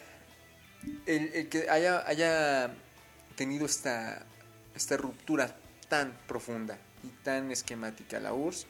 el, 1.08 1.50
que 1.50 1.70
haya, 1.70 2.08
haya 2.08 2.76
tenido 3.36 3.66
esta, 3.66 4.26
esta 4.76 4.98
ruptura 4.98 5.56
tan 5.90 6.16
profunda 6.28 6.78
y 7.04 7.08
tan 7.24 7.52
esquemática 7.52 8.20
la 8.20 8.34
URSS, 8.34 8.68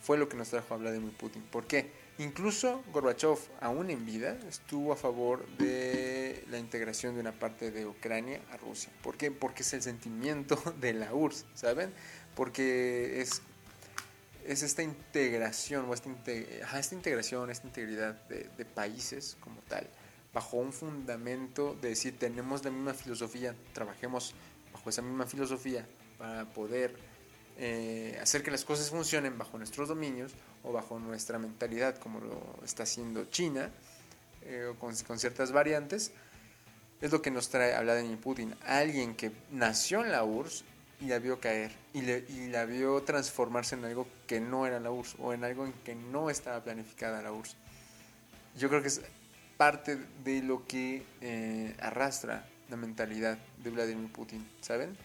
fue 0.00 0.18
lo 0.18 0.28
que 0.28 0.36
nos 0.36 0.48
trajo 0.48 0.74
a 0.74 0.78
Vladimir 0.78 1.12
Putin. 1.12 1.42
¿Por 1.42 1.66
qué? 1.68 1.92
Incluso 2.18 2.82
Gorbachev, 2.92 3.38
aún 3.60 3.90
en 3.90 4.04
vida, 4.04 4.36
estuvo 4.48 4.92
a 4.92 4.96
favor 4.96 5.46
de 5.58 6.44
la 6.50 6.58
integración 6.58 7.14
de 7.14 7.20
una 7.20 7.32
parte 7.32 7.70
de 7.70 7.86
Ucrania 7.86 8.40
a 8.50 8.56
Rusia. 8.56 8.92
¿Por 9.02 9.16
qué? 9.16 9.30
Porque 9.30 9.62
es 9.62 9.72
el 9.72 9.82
sentimiento 9.82 10.56
de 10.80 10.94
la 10.94 11.14
URSS, 11.14 11.46
¿saben? 11.54 11.92
Porque 12.34 13.20
es, 13.20 13.42
es 14.46 14.62
esta 14.62 14.82
integración, 14.82 15.88
o 15.88 15.94
esta, 15.94 16.10
esta 16.78 16.94
integración, 16.94 17.50
esta 17.50 17.66
integridad 17.66 18.14
de, 18.28 18.48
de 18.56 18.64
países 18.64 19.36
como 19.40 19.60
tal, 19.68 19.88
bajo 20.32 20.56
un 20.56 20.72
fundamento 20.72 21.76
de 21.80 21.90
decir, 21.90 22.18
tenemos 22.18 22.64
la 22.64 22.70
misma 22.70 22.94
filosofía, 22.94 23.54
trabajemos 23.72 24.34
bajo 24.72 24.90
esa 24.90 25.02
misma 25.02 25.26
filosofía 25.26 25.86
para 26.18 26.44
poder 26.46 26.96
eh, 27.58 28.18
hacer 28.20 28.42
que 28.42 28.50
las 28.50 28.64
cosas 28.64 28.88
funcionen 28.90 29.36
bajo 29.36 29.58
nuestros 29.58 29.88
dominios 29.88 30.32
o 30.64 30.72
bajo 30.72 30.98
nuestra 30.98 31.38
mentalidad, 31.38 31.96
como 31.98 32.20
lo 32.20 32.64
está 32.64 32.84
haciendo 32.84 33.26
China, 33.26 33.70
eh, 34.42 34.72
con, 34.78 34.96
ciertas 35.18 35.52
variantes, 35.52 36.12
es 37.00 37.12
lo 37.12 37.20
que 37.20 37.30
nos 37.30 37.50
trae 37.50 37.74
a 37.74 37.82
Vladimir 37.82 38.18
Putin, 38.18 38.54
alguien 38.66 39.14
que 39.14 39.32
nació 39.50 40.04
en 40.04 40.12
la 40.12 40.24
URSS 40.24 40.64
y 41.02 41.08
la 41.08 41.18
vio 41.18 41.40
caer 41.40 41.72
y, 41.92 42.00
y, 42.00 42.48
la 42.48 42.64
vio 42.64 43.02
transformarse 43.02 43.74
en 43.74 43.84
algo 43.84 44.06
que 44.26 44.40
no 44.40 44.66
era 44.66 44.78
la 44.78 44.90
URSS 44.92 45.16
o 45.18 45.32
en 45.32 45.42
algo 45.42 45.66
en 45.66 45.72
que 45.84 45.96
no 45.96 46.30
estaba 46.30 46.62
planificada 46.62 47.20
la 47.22 47.32
URSS. 47.32 47.56
Yo 48.56 48.68
creo 48.68 48.82
que 48.82 48.88
es 48.88 49.02
parte 49.56 49.98
de 50.22 50.42
lo 50.42 50.66
que 50.66 51.02
eh, 51.20 51.74
arrastra 51.80 52.46
la 52.68 52.76
mentalidad 52.76 53.36
de 53.62 53.70
Vladimir 53.70 54.12
Putin, 54.12 54.48
¿saben? 54.60 54.96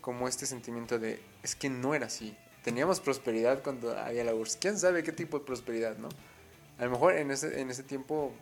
Como 0.00 0.26
este 0.26 0.44
sentimiento 0.44 0.98
de 0.98 1.22
es 1.42 1.54
que 1.54 1.70
no 1.70 1.94
era 1.94 2.06
así. 2.06 2.36
Teníamos 2.64 2.98
prosperidad 2.98 3.62
cuando 3.62 3.96
había 3.96 4.24
la 4.24 4.34
URSS. 4.34 4.56
¿Quién 4.56 4.78
sabe 4.78 5.04
qué 5.04 5.12
tipo 5.12 5.38
de 5.38 5.44
prosperidad, 5.44 5.98
no? 5.98 6.08
A 6.78 6.84
lo 6.84 6.90
mejor 6.90 7.14
en 7.14 7.30
ese, 7.30 7.60
en 7.60 7.70
ese 7.70 7.84
tiempo 7.84 8.32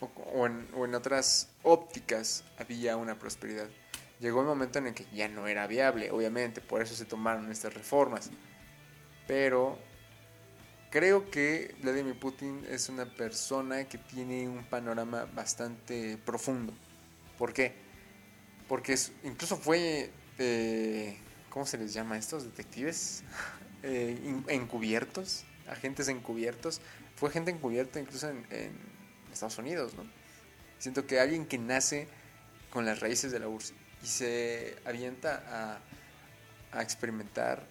o, 0.00 0.46
en, 0.46 0.68
o 0.76 0.84
en 0.84 0.94
otras 0.94 1.48
ópticas 1.64 2.44
había 2.58 2.96
una 2.96 3.18
prosperidad. 3.18 3.68
Llegó 4.22 4.40
el 4.40 4.46
momento 4.46 4.78
en 4.78 4.86
el 4.86 4.94
que 4.94 5.04
ya 5.12 5.26
no 5.26 5.48
era 5.48 5.66
viable, 5.66 6.12
obviamente, 6.12 6.60
por 6.60 6.80
eso 6.80 6.94
se 6.94 7.04
tomaron 7.04 7.50
estas 7.50 7.74
reformas. 7.74 8.30
Pero 9.26 9.76
creo 10.90 11.28
que 11.28 11.74
Vladimir 11.82 12.16
Putin 12.16 12.64
es 12.70 12.88
una 12.88 13.04
persona 13.04 13.84
que 13.88 13.98
tiene 13.98 14.48
un 14.48 14.62
panorama 14.62 15.24
bastante 15.34 16.16
profundo. 16.24 16.72
¿Por 17.36 17.52
qué? 17.52 17.74
Porque 18.68 18.96
incluso 19.24 19.56
fue 19.56 20.12
eh, 20.38 21.18
¿cómo 21.50 21.66
se 21.66 21.76
les 21.76 21.92
llama 21.92 22.14
a 22.14 22.18
estos 22.18 22.44
detectives? 22.44 23.24
Eh, 23.84 24.16
encubiertos, 24.46 25.44
agentes 25.66 26.06
encubiertos. 26.06 26.80
Fue 27.16 27.30
gente 27.30 27.50
encubierta 27.50 27.98
incluso 27.98 28.30
en, 28.30 28.46
Estados 29.32 29.58
Unidos, 29.58 29.94
¿no? 29.94 30.04
Siento 30.78 31.04
que 31.04 31.18
alguien 31.18 31.46
que 31.46 31.58
nace 31.58 32.06
con 32.70 32.86
las 32.86 33.00
raíces 33.00 33.32
de 33.32 33.40
la 33.40 33.48
URSS 33.48 33.74
y 34.02 34.06
se 34.06 34.76
avienta 34.84 35.78
a, 36.72 36.80
experimentar 36.80 37.62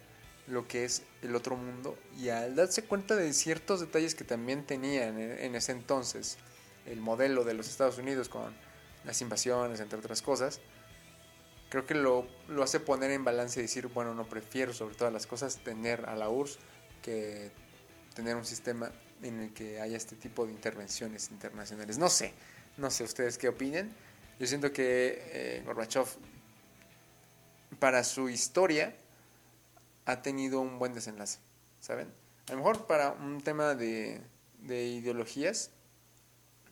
lo 0.46 0.68
que 0.68 0.84
es 0.84 1.02
el 1.22 1.34
otro 1.34 1.56
mundo 1.56 1.98
y 2.16 2.28
al 2.28 2.54
darse 2.54 2.84
cuenta 2.84 3.16
de 3.16 3.32
ciertos 3.32 3.80
detalles 3.80 4.14
que 4.14 4.22
también 4.22 4.64
tenían 4.64 5.18
en, 5.18 5.56
ese 5.56 5.72
entonces 5.72 6.38
el 6.86 7.00
modelo 7.00 7.42
de 7.42 7.54
los 7.54 7.68
Estados 7.68 7.98
Unidos 7.98 8.28
con 8.28 8.54
las 9.04 9.20
invasiones, 9.20 9.80
entre 9.80 9.98
otras 9.98 10.22
cosas, 10.22 10.60
creo 11.68 11.84
que 11.84 11.94
lo, 11.94 12.28
lo, 12.46 12.62
hace 12.62 12.78
poner 12.78 13.10
en 13.10 13.24
balance 13.24 13.58
y 13.58 13.62
decir, 13.62 13.88
bueno, 13.88 14.14
no 14.14 14.24
prefiero 14.24 14.72
sobre 14.72 14.94
todas 14.94 15.12
las 15.12 15.26
cosas 15.26 15.58
tener 15.64 16.08
a 16.08 16.14
la 16.14 16.28
URSS 16.28 16.58
que 17.02 17.50
tener 18.14 18.36
un 18.36 18.44
sistema 18.44 18.92
en 19.22 19.40
el 19.40 19.52
que 19.52 19.80
haya 19.80 19.96
este 19.96 20.16
tipo 20.16 20.46
de 20.46 20.52
intervenciones 20.52 21.30
internacionales. 21.30 21.98
No 21.98 22.08
sé, 22.08 22.34
no 22.76 22.90
sé 22.90 23.04
ustedes 23.04 23.38
qué 23.38 23.48
opinen. 23.48 23.92
Yo 24.38 24.46
siento 24.46 24.72
que 24.72 25.22
eh, 25.32 25.62
Gorbachev, 25.64 26.06
para 27.78 28.04
su 28.04 28.28
historia, 28.28 28.94
ha 30.04 30.22
tenido 30.22 30.60
un 30.60 30.78
buen 30.78 30.94
desenlace, 30.94 31.38
¿saben? 31.80 32.08
A 32.48 32.52
lo 32.52 32.58
mejor 32.58 32.86
para 32.86 33.12
un 33.12 33.40
tema 33.40 33.74
de, 33.74 34.20
de 34.58 34.86
ideologías, 34.86 35.70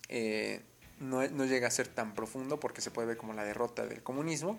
eh, 0.08 0.62
no, 0.98 1.26
no, 1.28 1.44
llega 1.44 1.68
a 1.68 1.70
ser 1.70 1.88
tan 1.88 2.14
profundo 2.14 2.60
porque 2.60 2.80
se 2.80 2.90
puede 2.90 3.08
ver 3.08 3.16
como 3.16 3.32
la 3.32 3.44
derrota 3.44 3.86
del 3.86 4.02
comunismo, 4.02 4.58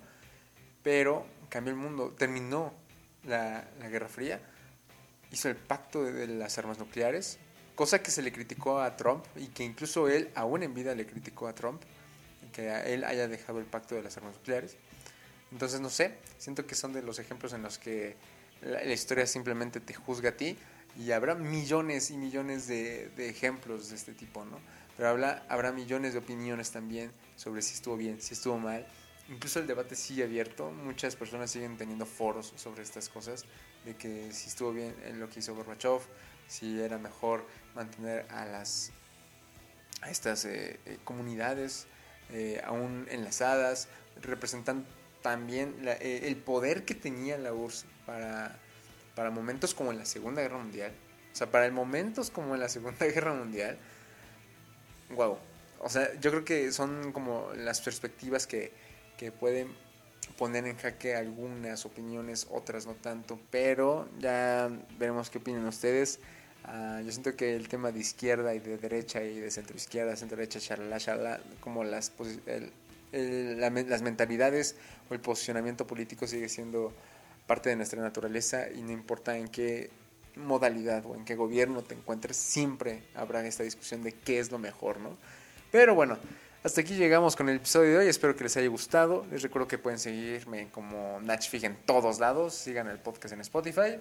pero 0.82 1.26
cambió 1.50 1.74
el 1.74 1.80
mundo, 1.80 2.16
terminó 2.18 2.74
la, 3.26 3.68
Guerra 3.90 4.08
Fría, 4.08 4.42
hizo 5.32 5.50
el 5.50 5.56
pacto 5.56 6.04
de, 6.04 6.28
las 6.28 6.58
armas 6.58 6.80
nucleares, 6.80 7.38
cosa 7.76 8.02
que 8.02 8.12
se 8.12 8.22
le 8.22 8.32
criticó 8.32 8.80
a 8.80 8.96
Trump 8.96 9.26
y 9.36 9.48
que 9.48 9.64
incluso 9.64 10.08
él, 10.08 10.32
aún 10.36 10.64
en 10.64 10.74
vida, 10.74 10.96
le 10.96 11.06
criticó 11.06 11.48
a 11.48 11.54
Trump, 11.54 11.84
que 12.52 12.94
él 12.94 13.04
haya 13.04 13.28
dejado 13.28 13.60
el 13.60 13.66
pacto 13.66 13.96
de 13.96 14.04
las 14.04 14.18
armas 14.18 14.36
nucleares. 14.36 14.78
Entonces, 15.52 15.82
no 15.82 15.90
sé, 15.90 16.18
siento 16.38 16.66
que 16.66 16.76
son 16.76 16.94
de 16.94 17.02
los 17.02 17.20
ejemplos 17.20 17.54
en 17.54 17.62
los 17.62 17.78
que 17.78 18.16
la, 18.62 18.84
historia 18.86 19.26
simplemente 19.28 19.80
te 19.80 19.94
juzga 19.94 20.30
a 20.30 20.38
ti 20.38 20.58
y 20.98 21.12
habrá 21.12 21.36
millones 21.36 22.12
y 22.12 22.18
millones 22.18 22.68
de, 22.68 23.10
de 23.16 23.30
ejemplos 23.30 23.90
de 23.90 23.96
este 23.96 24.14
tipo, 24.14 24.46
¿no? 24.46 24.60
Pero 24.98 25.10
habla, 25.10 25.46
habrá 25.50 25.72
millones 25.72 26.14
de 26.14 26.20
opiniones 26.20 26.72
también 26.72 27.12
sobre 27.36 27.62
si 27.62 27.74
estuvo 27.74 27.98
bien, 27.98 28.22
si 28.22 28.34
estuvo 28.34 28.58
mal. 28.58 28.86
Incluso 29.30 29.60
el 29.60 29.68
debate 29.68 29.96
sigue 29.96 30.24
abierto, 30.24 30.72
muchas 30.72 31.16
personas 31.16 31.52
siguen 31.52 31.78
teniendo 31.78 32.06
foros 32.06 32.54
sobre 32.56 32.84
estas 32.84 33.08
cosas, 33.10 33.46
de 33.86 33.96
que 33.96 34.32
si 34.34 34.50
estuvo 34.50 34.74
bien 34.74 34.96
en 35.06 35.20
lo 35.20 35.30
que 35.30 35.40
hizo 35.40 35.56
Gorbachev, 35.56 36.02
si 36.48 36.82
era 36.82 36.98
mejor 36.98 37.46
mantener 37.76 38.26
a 38.30 38.46
las 38.46 38.92
a 40.02 40.10
estas 40.10 40.46
eh, 40.46 40.80
eh, 40.86 40.98
comunidades 41.04 41.88
eh, 42.34 42.62
aún 42.66 43.08
enlazadas, 43.10 43.88
representan 44.22 44.86
también 45.22 45.76
el 46.00 46.36
poder 46.38 46.84
que 46.84 46.96
tenía 46.96 47.38
la 47.38 47.54
URSS 47.54 47.86
para, 48.06 48.58
para 49.16 49.30
momentos 49.30 49.74
como 49.74 49.92
en 49.92 50.00
la 50.00 50.06
Segunda 50.06 50.42
Guerra 50.42 50.58
Mundial. 50.58 50.92
O 51.32 51.36
sea, 51.36 51.50
para 51.50 51.70
momentos 51.72 52.30
como 52.30 52.56
en 52.56 52.60
la 52.60 52.70
Segunda 52.70 53.06
Guerra 53.08 53.34
Mundial, 53.34 53.78
wow. 55.16 55.38
O 55.80 55.90
sea, 55.90 56.14
yo 56.20 56.32
creo 56.32 56.46
que 56.46 56.72
son 56.72 57.12
como 57.12 57.52
las 57.56 57.82
perspectivas 57.82 58.46
que, 58.46 58.72
que 59.18 59.32
pueden 59.32 59.74
poner 60.38 60.66
en 60.66 60.78
jaque 60.78 61.16
algunas 61.16 61.86
opiniones, 61.86 62.48
otras 62.50 62.86
no 62.86 62.94
tanto, 62.94 63.40
pero 63.50 64.08
ya 64.20 64.70
veremos 64.98 65.30
qué 65.30 65.40
opinan 65.40 65.66
ustedes. 65.66 66.20
Uh, 66.68 67.04
yo 67.04 67.12
siento 67.12 67.36
que 67.36 67.56
el 67.56 67.68
tema 67.68 67.92
de 67.92 68.00
izquierda 68.00 68.54
y 68.54 68.60
de 68.60 68.78
derecha 68.78 69.24
y 69.24 69.40
de 69.40 69.50
centro 69.50 69.76
izquierda, 69.76 70.16
centro 70.16 70.38
derecha, 70.38 70.60
charla, 70.60 71.00
charla, 71.00 71.40
como 71.60 71.84
las, 71.84 72.12
el, 72.46 72.72
el, 73.12 73.60
la, 73.60 73.70
las 73.70 74.02
mentalidades 74.02 74.76
o 75.10 75.14
el 75.14 75.20
posicionamiento 75.20 75.88
político 75.88 76.28
sigue 76.28 76.50
siendo 76.50 76.94
parte 77.48 77.70
de 77.70 77.76
nuestra 77.76 78.02
naturaleza 78.02 78.70
y 78.70 78.82
no 78.84 78.92
importa 78.92 79.38
en 79.38 79.48
qué 79.48 79.90
modalidad 80.36 81.06
o 81.06 81.16
en 81.16 81.26
qué 81.26 81.36
gobierno 81.36 81.82
te 81.82 81.96
encuentres, 81.96 82.38
siempre 82.38 83.04
habrá 83.16 83.46
esta 83.46 83.64
discusión 83.64 84.04
de 84.04 84.14
qué 84.14 84.40
es 84.40 84.52
lo 84.52 84.60
mejor, 84.60 85.00
¿no? 85.00 85.18
Pero 85.72 85.96
bueno, 85.96 86.18
hasta 86.64 86.82
aquí 86.82 86.94
llegamos 86.94 87.36
con 87.36 87.50
el 87.50 87.56
episodio 87.56 87.92
de 87.92 87.98
hoy. 87.98 88.08
Espero 88.08 88.36
que 88.36 88.44
les 88.44 88.56
haya 88.56 88.68
gustado. 88.68 89.26
Les 89.32 89.42
recuerdo 89.42 89.68
que 89.68 89.78
pueden 89.80 89.98
seguirme 89.98 90.70
como 90.70 91.20
Nachfig 91.22 91.66
en 91.66 91.76
todos 91.86 92.20
lados. 92.20 92.54
Sigan 92.54 92.88
el 92.88 93.00
podcast 93.00 93.34
en 93.34 93.42
Spotify. 93.42 93.98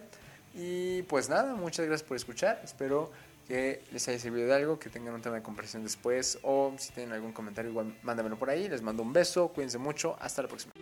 Y 0.55 1.03
pues 1.03 1.29
nada, 1.29 1.55
muchas 1.55 1.87
gracias 1.87 2.07
por 2.07 2.17
escuchar. 2.17 2.61
Espero 2.65 3.11
que 3.47 3.83
les 3.93 4.07
haya 4.09 4.19
servido 4.19 4.47
de 4.47 4.55
algo, 4.55 4.79
que 4.79 4.91
tengan 4.91 5.15
un 5.15 5.23
tema 5.23 5.37
de 5.37 5.43
conversación 5.43 5.83
después. 5.83 6.39
O 6.43 6.73
si 6.79 6.93
tienen 6.93 7.13
algún 7.13 7.33
comentario, 7.33 7.71
igual 7.71 7.97
mándamelo 8.03 8.39
por 8.39 8.51
ahí. 8.51 8.69
Les 8.69 8.83
mando 8.83 9.03
un 9.03 9.13
beso. 9.13 9.49
Cuídense 9.49 9.79
mucho. 9.79 10.17
Hasta 10.21 10.43
la 10.43 10.49
próxima. 10.49 10.73